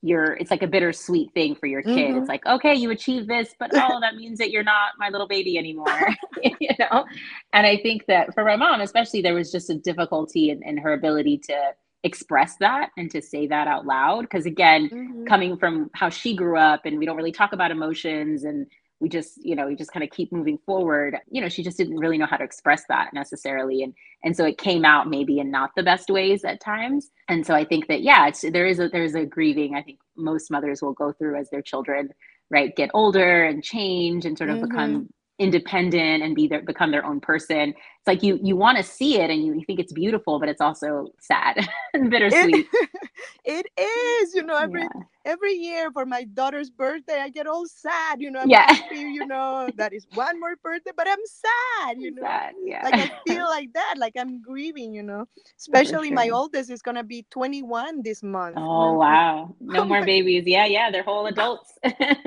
you're 0.03 0.33
it's 0.35 0.51
like 0.51 0.63
a 0.63 0.67
bittersweet 0.67 1.33
thing 1.33 1.55
for 1.55 1.67
your 1.67 1.83
kid. 1.83 2.15
Mhm. 2.15 2.19
It's 2.19 2.29
like, 2.29 2.45
okay, 2.45 2.75
you 2.75 2.91
achieved 2.91 3.27
this, 3.29 3.55
but 3.59 3.71
oh, 3.75 3.99
that 4.01 4.15
means 4.15 4.39
that 4.39 4.51
you're 4.51 4.63
not 4.63 4.93
my 4.99 5.09
little 5.09 5.27
baby 5.27 5.57
anymore, 5.57 6.07
you 6.43 6.69
know? 6.79 7.05
And 7.53 7.67
I 7.67 7.77
think 7.77 8.05
that 8.07 8.33
for 8.33 8.45
my 8.45 8.55
mom, 8.55 8.81
especially, 8.81 9.21
there 9.21 9.33
was 9.35 9.51
just 9.51 9.69
a 9.69 9.75
difficulty 9.75 10.51
in, 10.51 10.63
in 10.63 10.77
her 10.77 10.93
ability 10.93 11.39
to 11.49 11.73
express 12.07 12.57
that 12.57 12.91
and 12.97 13.11
to 13.11 13.21
say 13.21 13.47
that 13.47 13.67
out 13.67 13.85
loud. 13.85 14.23
Because 14.23 14.47
again, 14.47 14.91
Mhm. 14.91 15.27
coming 15.27 15.57
from 15.57 15.91
how 15.93 16.09
she 16.09 16.35
grew 16.35 16.57
up 16.57 16.85
and 16.85 16.99
we 16.99 17.05
don't 17.05 17.17
really 17.17 17.33
talk 17.33 17.53
about 17.53 17.71
emotions 17.71 18.45
and 18.45 18.67
we 18.99 19.09
just 19.09 19.37
you 19.45 19.55
know 19.55 19.67
we 19.67 19.75
just 19.75 19.91
kind 19.93 20.03
of 20.03 20.09
keep 20.11 20.31
moving 20.31 20.57
forward 20.65 21.17
you 21.31 21.41
know 21.41 21.49
she 21.49 21.63
just 21.63 21.77
didn't 21.77 21.99
really 21.99 22.17
know 22.17 22.25
how 22.25 22.37
to 22.37 22.43
express 22.43 22.83
that 22.89 23.13
necessarily 23.13 23.83
and 23.83 23.93
and 24.23 24.35
so 24.35 24.45
it 24.45 24.57
came 24.57 24.85
out 24.85 25.09
maybe 25.09 25.39
in 25.39 25.51
not 25.51 25.71
the 25.75 25.83
best 25.83 26.09
ways 26.09 26.43
at 26.45 26.59
times 26.61 27.11
and 27.29 27.45
so 27.45 27.53
i 27.55 27.63
think 27.65 27.87
that 27.87 28.01
yeah 28.01 28.27
it's 28.27 28.41
there 28.41 28.65
is 28.67 28.79
a 28.79 28.89
there's 28.89 29.15
a 29.15 29.25
grieving 29.25 29.75
i 29.75 29.83
think 29.83 29.99
most 30.15 30.49
mothers 30.51 30.81
will 30.81 30.93
go 30.93 31.11
through 31.13 31.37
as 31.39 31.49
their 31.51 31.61
children 31.61 32.09
right 32.49 32.75
get 32.75 32.89
older 32.95 33.45
and 33.45 33.63
change 33.63 34.25
and 34.25 34.37
sort 34.37 34.49
of 34.49 34.57
Mhm. 34.57 34.61
become 34.61 35.09
independent 35.39 36.23
and 36.23 36.35
be 36.35 36.47
their 36.47 36.63
become 36.63 36.91
their 36.91 37.05
own 37.05 37.19
person 37.19 37.73
it's 38.07 38.23
like 38.23 38.23
you 38.23 38.39
you 38.43 38.55
want 38.55 38.77
to 38.77 38.83
see 38.83 39.19
it 39.19 39.29
and 39.31 39.45
you, 39.45 39.55
you 39.55 39.65
think 39.65 39.79
it's 39.79 39.93
beautiful 39.93 40.39
but 40.39 40.49
it's 40.49 40.61
also 40.61 41.09
sad 41.19 41.67
and 41.93 42.11
bittersweet 42.11 42.67
It, 42.79 42.87
it 43.45 43.67
is, 43.77 44.35
you 44.35 44.43
know, 44.43 44.57
every 44.57 44.89
yeah. 44.89 45.03
every 45.25 45.53
year 45.53 45.91
for 45.91 46.05
my 46.05 46.23
daughter's 46.25 46.69
birthday, 46.69 47.19
I 47.21 47.29
get 47.29 47.47
all 47.47 47.65
sad, 47.67 48.21
you 48.21 48.31
know. 48.31 48.39
I'm 48.39 48.51
Yeah. 48.51 48.67
happy, 48.67 48.99
you 48.99 49.25
know, 49.25 49.69
that 49.77 49.93
is 49.93 50.07
one 50.11 50.39
more 50.39 50.55
birthday, 50.63 50.91
but 50.95 51.07
I'm 51.07 51.23
sad, 51.25 51.97
you 51.99 52.11
know. 52.11 52.39
sad 52.39 52.55
yeah 52.65 52.83
Like 52.83 52.97
I 52.97 53.09
feel 53.25 53.47
like 53.47 53.73
that, 53.73 53.95
like 53.97 54.13
I'm 54.17 54.41
grieving, 54.41 54.93
you 54.93 55.03
know. 55.03 55.27
Especially 55.57 56.11
my 56.11 56.29
oldest 56.29 56.69
is 56.71 56.81
gonna 56.81 57.03
be 57.03 57.25
21 57.31 58.03
this 58.03 58.23
month. 58.23 58.63
Oh, 58.75 58.93
oh 58.93 58.97
I'm 59.07 59.19
wow! 59.19 59.55
No 59.61 59.83
Oh 59.83 59.85
more 59.85 60.01
my- 60.01 60.05
babies. 60.05 60.43
Yeah, 60.47 60.65
yeah, 60.65 60.91
they're 60.91 61.03
whole 61.03 61.27
adults. 61.27 61.73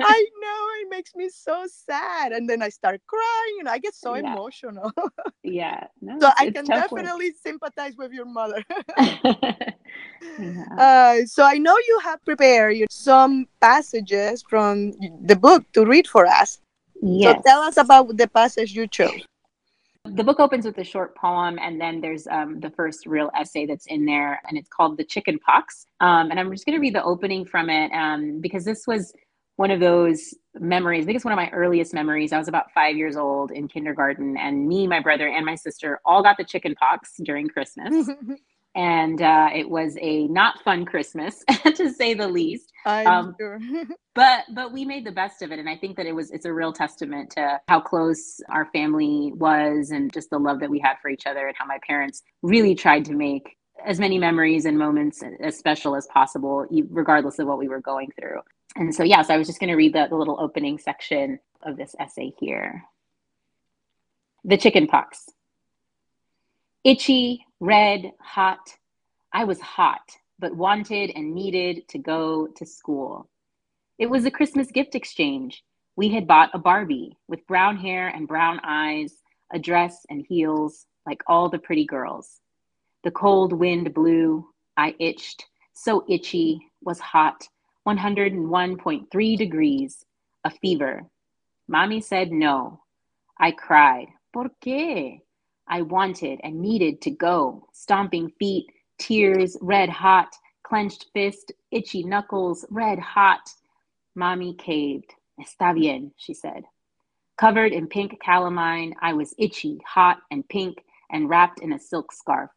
I 0.03 0.25
know 0.41 0.67
it 0.81 0.89
makes 0.89 1.15
me 1.15 1.29
so 1.29 1.65
sad, 1.67 2.31
and 2.31 2.49
then 2.49 2.61
I 2.61 2.69
start 2.69 3.01
crying, 3.07 3.57
and 3.59 3.69
I 3.69 3.79
get 3.79 3.95
so 3.95 4.13
Yeah. 4.13 4.35
emotional. 4.35 4.91
yeah, 5.43 5.70
no, 6.01 6.19
so 6.19 6.29
I 6.37 6.51
can 6.51 6.65
work. 6.65 6.89
definitely 6.89 7.33
sympathize 7.33 7.95
with 7.97 8.11
your 8.11 8.25
mother. 8.25 8.63
yeah. 8.97 10.65
Uh, 10.77 11.25
so 11.25 11.43
I 11.43 11.57
know 11.57 11.75
you 11.87 11.99
have 12.03 12.23
prepared 12.25 12.77
some 12.89 13.47
passages 13.59 14.43
from 14.47 14.93
the 15.23 15.35
book 15.35 15.63
to 15.73 15.85
read 15.85 16.07
for 16.07 16.25
us. 16.25 16.59
Yes. 17.01 17.37
So 17.37 17.41
tell 17.45 17.61
us 17.61 17.77
about 17.77 18.15
the 18.17 18.27
passage 18.27 18.73
you 18.73 18.87
chose. 18.87 19.21
the 20.05 20.23
book 20.23 20.39
opens 20.39 20.65
with 20.65 20.77
a 20.77 20.83
short 20.83 21.15
poem, 21.15 21.59
and 21.59 21.79
then 21.79 22.01
there's 22.01 22.27
um, 22.27 22.59
the 22.59 22.69
first 22.71 23.05
real 23.05 23.29
essay 23.39 23.65
that's 23.65 23.87
in 23.87 24.05
there, 24.05 24.41
and 24.47 24.57
it's 24.57 24.69
called 24.69 24.97
"The 24.97 25.03
Chicken 25.03 25.39
Pox." 25.39 25.85
Um, 25.99 26.31
and 26.31 26.39
I'm 26.39 26.51
just 26.51 26.65
going 26.65 26.75
to 26.75 26.81
read 26.81 26.95
the 26.95 27.03
opening 27.03 27.45
from 27.45 27.69
it 27.69 27.91
um, 27.91 28.41
because 28.41 28.65
this 28.65 28.85
was 28.87 29.13
one 29.61 29.69
of 29.69 29.79
those 29.79 30.33
memories. 30.59 31.03
I 31.03 31.05
think 31.05 31.17
it's 31.17 31.23
one 31.23 31.33
of 31.33 31.37
my 31.37 31.51
earliest 31.51 31.93
memories. 31.93 32.33
I 32.33 32.39
was 32.39 32.47
about 32.47 32.71
five 32.73 32.97
years 32.97 33.15
old 33.15 33.51
in 33.51 33.67
kindergarten, 33.67 34.35
and 34.35 34.67
me, 34.67 34.87
my 34.87 34.99
brother, 34.99 35.27
and 35.27 35.45
my 35.45 35.53
sister 35.53 35.99
all 36.03 36.23
got 36.23 36.37
the 36.37 36.43
chicken 36.43 36.73
pox 36.73 37.13
during 37.23 37.47
Christmas. 37.47 38.09
and 38.75 39.21
uh, 39.21 39.49
it 39.53 39.69
was 39.69 39.95
a 40.01 40.25
not 40.29 40.63
fun 40.63 40.83
Christmas 40.83 41.43
to 41.75 41.91
say 41.91 42.15
the 42.15 42.27
least. 42.27 42.71
Um, 42.87 43.35
sure. 43.39 43.59
But 44.13 44.43
but 44.53 44.73
we 44.73 44.83
made 44.83 45.05
the 45.05 45.11
best 45.11 45.41
of 45.41 45.53
it, 45.53 45.59
and 45.59 45.69
I 45.69 45.77
think 45.77 45.95
that 45.95 46.05
it 46.05 46.13
was 46.13 46.31
it's 46.31 46.45
a 46.45 46.51
real 46.51 46.73
testament 46.73 47.29
to 47.37 47.61
how 47.69 47.79
close 47.79 48.41
our 48.49 48.65
family 48.73 49.31
was, 49.35 49.91
and 49.91 50.11
just 50.11 50.31
the 50.31 50.37
love 50.37 50.59
that 50.59 50.69
we 50.69 50.79
had 50.79 50.95
for 51.01 51.09
each 51.09 51.25
other, 51.25 51.47
and 51.47 51.55
how 51.57 51.65
my 51.65 51.77
parents 51.87 52.21
really 52.41 52.75
tried 52.75 53.05
to 53.05 53.13
make 53.13 53.55
as 53.85 53.99
many 54.01 54.17
memories 54.17 54.65
and 54.65 54.77
moments 54.77 55.23
as 55.39 55.57
special 55.57 55.95
as 55.95 56.07
possible, 56.07 56.65
regardless 56.89 57.39
of 57.39 57.47
what 57.47 57.57
we 57.57 57.69
were 57.69 57.79
going 57.79 58.11
through. 58.19 58.41
And 58.75 58.93
so, 58.93 59.03
yeah, 59.03 59.21
so 59.21 59.33
I 59.33 59.37
was 59.37 59.47
just 59.47 59.59
going 59.59 59.69
to 59.69 59.75
read 59.75 59.93
the, 59.93 60.07
the 60.09 60.15
little 60.15 60.39
opening 60.39 60.77
section 60.77 61.39
of 61.63 61.77
this 61.77 61.95
essay 61.99 62.33
here. 62.39 62.83
The 64.43 64.57
chicken 64.57 64.87
pox. 64.87 65.29
Itchy, 66.83 67.45
red, 67.59 68.11
hot. 68.19 68.75
I 69.33 69.43
was 69.43 69.59
hot, 69.59 70.01
but 70.39 70.55
wanted 70.55 71.11
and 71.15 71.35
needed 71.35 71.87
to 71.89 71.99
go 71.99 72.47
to 72.47 72.65
school. 72.65 73.29
It 73.99 74.09
was 74.09 74.25
a 74.25 74.31
Christmas 74.31 74.71
gift 74.71 74.95
exchange. 74.95 75.63
We 75.95 76.09
had 76.09 76.25
bought 76.25 76.49
a 76.53 76.59
Barbie 76.59 77.17
with 77.27 77.45
brown 77.45 77.77
hair 77.77 78.07
and 78.07 78.27
brown 78.27 78.59
eyes, 78.63 79.13
a 79.53 79.59
dress 79.59 80.05
and 80.09 80.25
heels, 80.27 80.87
like 81.05 81.21
all 81.27 81.49
the 81.49 81.59
pretty 81.59 81.85
girls. 81.85 82.39
The 83.03 83.11
cold 83.11 83.53
wind 83.53 83.93
blew. 83.93 84.47
I 84.77 84.95
itched, 84.99 85.45
so 85.73 86.03
itchy, 86.09 86.61
was 86.81 86.99
hot, 86.99 87.47
101.3 87.87 89.37
degrees, 89.37 90.05
a 90.43 90.49
fever. 90.49 91.03
Mommy 91.67 92.01
said 92.01 92.31
no. 92.31 92.81
I 93.37 93.51
cried. 93.51 94.07
¿Por 94.33 94.51
qué? 94.63 95.21
I 95.67 95.81
wanted 95.81 96.39
and 96.43 96.61
needed 96.61 97.01
to 97.01 97.11
go, 97.11 97.67
stomping 97.73 98.29
feet, 98.37 98.65
tears, 98.99 99.57
red 99.61 99.89
hot, 99.89 100.27
clenched 100.63 101.07
fist, 101.13 101.51
itchy 101.71 102.03
knuckles, 102.03 102.65
red 102.69 102.99
hot. 102.99 103.49
Mommy 104.15 104.53
caved. 104.55 105.13
Está 105.39 105.73
bien, 105.73 106.11
she 106.17 106.33
said. 106.33 106.63
Covered 107.37 107.71
in 107.71 107.87
pink 107.87 108.21
calamine, 108.21 108.93
I 109.01 109.13
was 109.13 109.33
itchy, 109.39 109.79
hot, 109.87 110.17
and 110.29 110.47
pink, 110.47 110.83
and 111.09 111.27
wrapped 111.29 111.61
in 111.61 111.73
a 111.73 111.79
silk 111.79 112.11
scarf. 112.11 112.51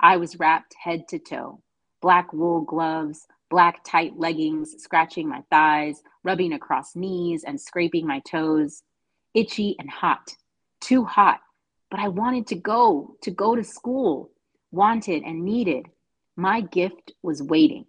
I 0.00 0.16
was 0.16 0.38
wrapped 0.38 0.74
head 0.82 1.06
to 1.08 1.18
toe. 1.18 1.60
Black 2.00 2.32
wool 2.32 2.62
gloves, 2.62 3.26
black 3.52 3.84
tight 3.84 4.14
leggings, 4.16 4.82
scratching 4.82 5.28
my 5.28 5.42
thighs, 5.50 6.02
rubbing 6.24 6.54
across 6.54 6.96
knees, 6.96 7.44
and 7.44 7.60
scraping 7.60 8.06
my 8.06 8.18
toes. 8.20 8.82
Itchy 9.34 9.76
and 9.78 9.90
hot. 9.90 10.34
too 10.80 11.04
hot, 11.04 11.40
but 11.90 12.00
I 12.00 12.08
wanted 12.08 12.46
to 12.46 12.54
go, 12.54 13.14
to 13.20 13.30
go 13.30 13.54
to 13.54 13.62
school, 13.62 14.30
wanted 14.70 15.22
and 15.22 15.44
needed. 15.44 15.84
My 16.34 16.62
gift 16.62 17.12
was 17.22 17.42
waiting. 17.42 17.84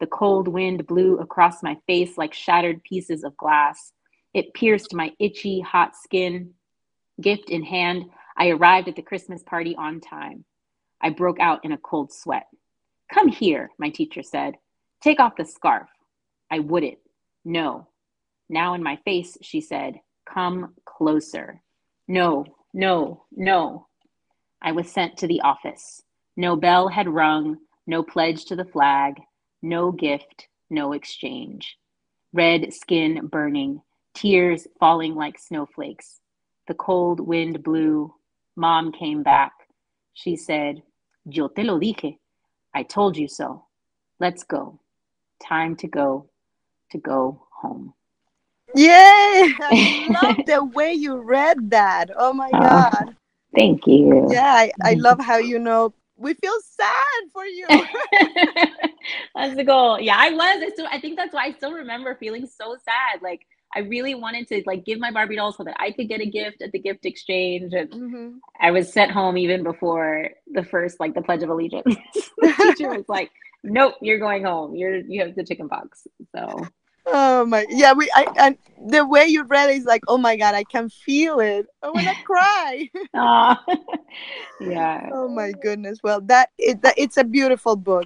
The 0.00 0.08
cold 0.08 0.48
wind 0.48 0.84
blew 0.88 1.18
across 1.18 1.62
my 1.62 1.78
face 1.86 2.18
like 2.18 2.34
shattered 2.34 2.82
pieces 2.82 3.22
of 3.22 3.36
glass. 3.36 3.92
It 4.34 4.52
pierced 4.52 4.92
my 4.92 5.12
itchy, 5.20 5.60
hot 5.60 5.94
skin. 5.94 6.54
Gift 7.20 7.50
in 7.50 7.62
hand, 7.62 8.06
I 8.36 8.48
arrived 8.48 8.88
at 8.88 8.96
the 8.96 9.02
Christmas 9.02 9.44
party 9.44 9.76
on 9.76 10.00
time. 10.00 10.44
I 11.00 11.10
broke 11.10 11.38
out 11.38 11.64
in 11.64 11.70
a 11.70 11.78
cold 11.78 12.12
sweat. 12.12 12.48
Come 13.14 13.28
here, 13.28 13.70
my 13.78 13.90
teacher 13.90 14.24
said. 14.24 14.54
Take 15.02 15.20
off 15.20 15.36
the 15.36 15.44
scarf. 15.44 15.88
I 16.50 16.60
wouldn't. 16.60 16.98
No. 17.44 17.88
Now 18.48 18.74
in 18.74 18.82
my 18.82 18.96
face, 19.04 19.36
she 19.42 19.60
said, 19.60 20.00
Come 20.32 20.74
closer. 20.84 21.62
No, 22.06 22.44
no, 22.74 23.24
no. 23.32 23.86
I 24.60 24.72
was 24.72 24.90
sent 24.90 25.16
to 25.18 25.26
the 25.26 25.40
office. 25.42 26.02
No 26.36 26.56
bell 26.56 26.88
had 26.88 27.08
rung, 27.08 27.58
no 27.86 28.02
pledge 28.02 28.44
to 28.46 28.56
the 28.56 28.64
flag, 28.64 29.20
no 29.62 29.92
gift, 29.92 30.48
no 30.70 30.92
exchange. 30.92 31.76
Red 32.32 32.72
skin 32.72 33.26
burning, 33.26 33.82
tears 34.14 34.66
falling 34.78 35.14
like 35.14 35.38
snowflakes. 35.38 36.20
The 36.66 36.74
cold 36.74 37.20
wind 37.20 37.62
blew. 37.62 38.14
Mom 38.56 38.92
came 38.92 39.22
back. 39.22 39.52
She 40.14 40.36
said, 40.36 40.82
Yo 41.24 41.48
te 41.48 41.62
lo 41.62 41.78
dije. 41.78 42.18
I 42.74 42.82
told 42.82 43.16
you 43.16 43.28
so. 43.28 43.66
Let's 44.20 44.44
go. 44.44 44.80
Time 45.42 45.76
to 45.76 45.86
go, 45.86 46.30
to 46.90 46.98
go 46.98 47.46
home. 47.52 47.94
Yay! 48.74 48.88
I 48.90 50.08
love 50.22 50.36
the 50.46 50.64
way 50.64 50.92
you 50.92 51.16
read 51.16 51.70
that. 51.70 52.10
Oh 52.16 52.32
my 52.32 52.50
oh, 52.52 52.60
God. 52.60 53.16
Thank 53.56 53.86
you. 53.86 54.26
Yeah, 54.30 54.52
I, 54.52 54.72
I 54.82 54.94
love 54.94 55.20
how 55.20 55.38
you 55.38 55.58
know 55.58 55.94
we 56.16 56.34
feel 56.34 56.58
sad 56.60 57.30
for 57.32 57.46
you. 57.46 57.66
that's 59.34 59.54
the 59.54 59.64
goal. 59.64 59.98
Yeah, 60.00 60.16
I 60.18 60.30
was. 60.30 60.62
I 60.62 60.70
still 60.72 60.86
I 60.90 61.00
think 61.00 61.16
that's 61.16 61.32
why 61.32 61.46
I 61.46 61.52
still 61.52 61.72
remember 61.72 62.14
feeling 62.16 62.46
so 62.46 62.76
sad. 62.84 63.22
Like 63.22 63.46
I 63.74 63.80
really 63.80 64.14
wanted 64.14 64.48
to 64.48 64.62
like 64.66 64.84
give 64.84 64.98
my 64.98 65.10
Barbie 65.10 65.36
doll 65.36 65.52
so 65.52 65.64
that 65.64 65.76
I 65.78 65.92
could 65.92 66.08
get 66.08 66.20
a 66.20 66.26
gift 66.26 66.60
at 66.60 66.72
the 66.72 66.78
gift 66.78 67.06
exchange. 67.06 67.72
And 67.72 67.90
mm-hmm. 67.90 68.28
I 68.60 68.70
was 68.70 68.92
sent 68.92 69.12
home 69.12 69.38
even 69.38 69.62
before 69.62 70.30
the 70.52 70.64
first 70.64 71.00
like 71.00 71.14
the 71.14 71.22
Pledge 71.22 71.42
of 71.42 71.50
Allegiance. 71.50 71.96
the 72.38 72.52
teacher 72.56 72.90
was 72.90 73.08
like, 73.08 73.30
"Nope, 73.64 73.94
you're 74.00 74.18
going 74.18 74.44
home. 74.44 74.74
You're 74.74 74.96
you 74.96 75.20
have 75.22 75.34
the 75.34 75.44
chicken 75.44 75.68
pox." 75.68 76.06
So. 76.34 76.66
Oh 77.10 77.46
my, 77.46 77.64
yeah. 77.70 77.94
We 77.94 78.10
I 78.14 78.26
and 78.38 78.58
the 78.86 79.06
way 79.06 79.26
you 79.26 79.44
read 79.44 79.70
it 79.70 79.76
is 79.76 79.84
like, 79.84 80.02
oh 80.08 80.18
my 80.18 80.36
god, 80.36 80.54
I 80.54 80.64
can 80.64 80.90
feel 80.90 81.40
it. 81.40 81.66
I 81.82 81.88
want 81.88 82.06
to 82.06 82.14
cry. 82.26 82.90
yeah. 84.60 85.08
Oh 85.12 85.28
my 85.28 85.52
goodness. 85.52 86.00
Well, 86.02 86.20
that 86.22 86.50
it, 86.58 86.82
that, 86.82 86.94
it's 86.98 87.16
a 87.16 87.24
beautiful 87.24 87.76
book. 87.76 88.04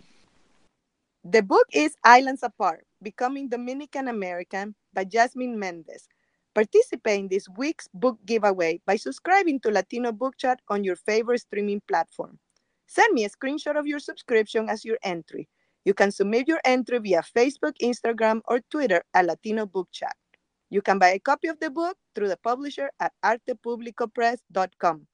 The 1.25 1.43
book 1.43 1.67
is 1.73 1.97
Islands 2.05 2.43
Apart: 2.43 2.87
Becoming 3.03 3.49
Dominican 3.49 4.07
American 4.07 4.75
by 4.95 5.05
Jasminne 5.05 5.57
Mendez. 5.57 6.09
Participate 6.55 7.21
in 7.21 7.29
this 7.29 7.49
week's 7.57 7.89
book 7.95 8.19
giveaway 8.27 8.81
by 8.87 8.97
subscribing 8.97 9.59
to 9.61 9.71
Latino 9.71 10.13
Book 10.13 10.37
Chat 10.37 10.61
on 10.69 10.85
your 10.85 10.97
favorite 10.97 11.41
streaming 11.41 11.81
platform. 11.89 12.39
Send 12.93 13.15
me 13.15 13.25
a 13.25 13.31
screenshot 13.31 13.79
of 13.79 13.87
your 13.87 13.99
subscription 13.99 14.69
as 14.69 14.85
your 14.85 14.99
entry. 15.03 15.49
You 15.87 15.95
can 15.95 16.13
submit 16.13 16.47
your 16.47 16.61
entry 16.63 16.99
via 16.99 17.23
Facebook, 17.23 17.73
Instagram, 17.83 18.43
or 18.45 18.61
Twitter 18.71 19.03
at 19.15 19.25
Latino 19.25 19.65
Book 19.65 19.89
Chat. 19.93 20.15
You 20.69 20.83
can 20.83 20.99
buy 20.99 21.09
a 21.09 21.19
copy 21.19 21.49
of 21.49 21.59
the 21.59 21.71
book 21.71 21.97
through 22.15 22.29
the 22.29 22.37
publisher 22.37 22.91
at 23.01 23.15
artepublicopress.com. 23.25 25.07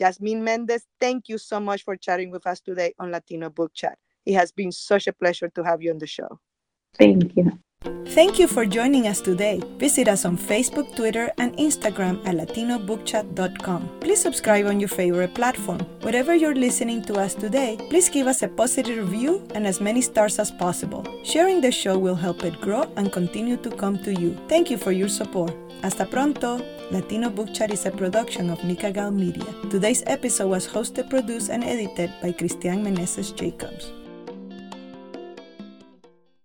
Jasminne 0.00 0.42
Mendez, 0.42 0.88
thank 0.98 1.28
you 1.28 1.38
so 1.38 1.60
much 1.60 1.84
for 1.84 1.96
chatting 1.96 2.32
with 2.32 2.44
us 2.48 2.60
today 2.60 2.92
on 2.98 3.12
Latino 3.12 3.48
Book 3.48 3.72
Chat. 3.74 3.96
It 4.26 4.34
has 4.34 4.50
been 4.50 4.72
such 4.72 5.06
a 5.06 5.12
pleasure 5.12 5.50
to 5.50 5.62
have 5.62 5.80
you 5.80 5.92
on 5.92 5.98
the 5.98 6.06
show. 6.08 6.40
Thank 6.98 7.36
you. 7.36 7.60
Thank 8.18 8.40
you 8.40 8.48
for 8.48 8.66
joining 8.66 9.06
us 9.06 9.20
today. 9.20 9.62
Visit 9.78 10.08
us 10.08 10.24
on 10.24 10.36
Facebook, 10.36 10.96
Twitter, 10.96 11.30
and 11.38 11.56
Instagram 11.56 12.18
at 12.26 12.34
latinobookchat.com. 12.34 14.00
Please 14.00 14.20
subscribe 14.20 14.66
on 14.66 14.80
your 14.80 14.88
favorite 14.88 15.34
platform. 15.34 15.78
Whatever 16.00 16.34
you're 16.34 16.54
listening 16.54 17.02
to 17.02 17.14
us 17.14 17.34
today, 17.34 17.76
please 17.88 18.08
give 18.08 18.26
us 18.26 18.42
a 18.42 18.48
positive 18.48 19.08
review 19.08 19.46
and 19.54 19.64
as 19.66 19.80
many 19.80 20.00
stars 20.00 20.40
as 20.40 20.50
possible. 20.50 21.06
Sharing 21.22 21.60
the 21.60 21.70
show 21.70 21.96
will 21.96 22.16
help 22.16 22.42
it 22.42 22.60
grow 22.60 22.90
and 22.96 23.12
continue 23.12 23.56
to 23.58 23.70
come 23.70 24.02
to 24.02 24.12
you. 24.12 24.36
Thank 24.48 24.70
you 24.70 24.78
for 24.78 24.90
your 24.90 25.08
support. 25.08 25.54
Hasta 25.82 26.04
pronto! 26.04 26.58
Latino 26.90 27.30
Book 27.30 27.54
Chat 27.54 27.72
is 27.72 27.86
a 27.86 27.92
production 27.92 28.50
of 28.50 28.58
NicaGal 28.60 29.14
Media. 29.14 29.46
Today's 29.70 30.02
episode 30.06 30.48
was 30.48 30.66
hosted, 30.66 31.08
produced, 31.08 31.50
and 31.50 31.62
edited 31.62 32.10
by 32.20 32.32
Cristian 32.32 32.82
Meneses 32.82 33.32
Jacobs. 33.36 33.92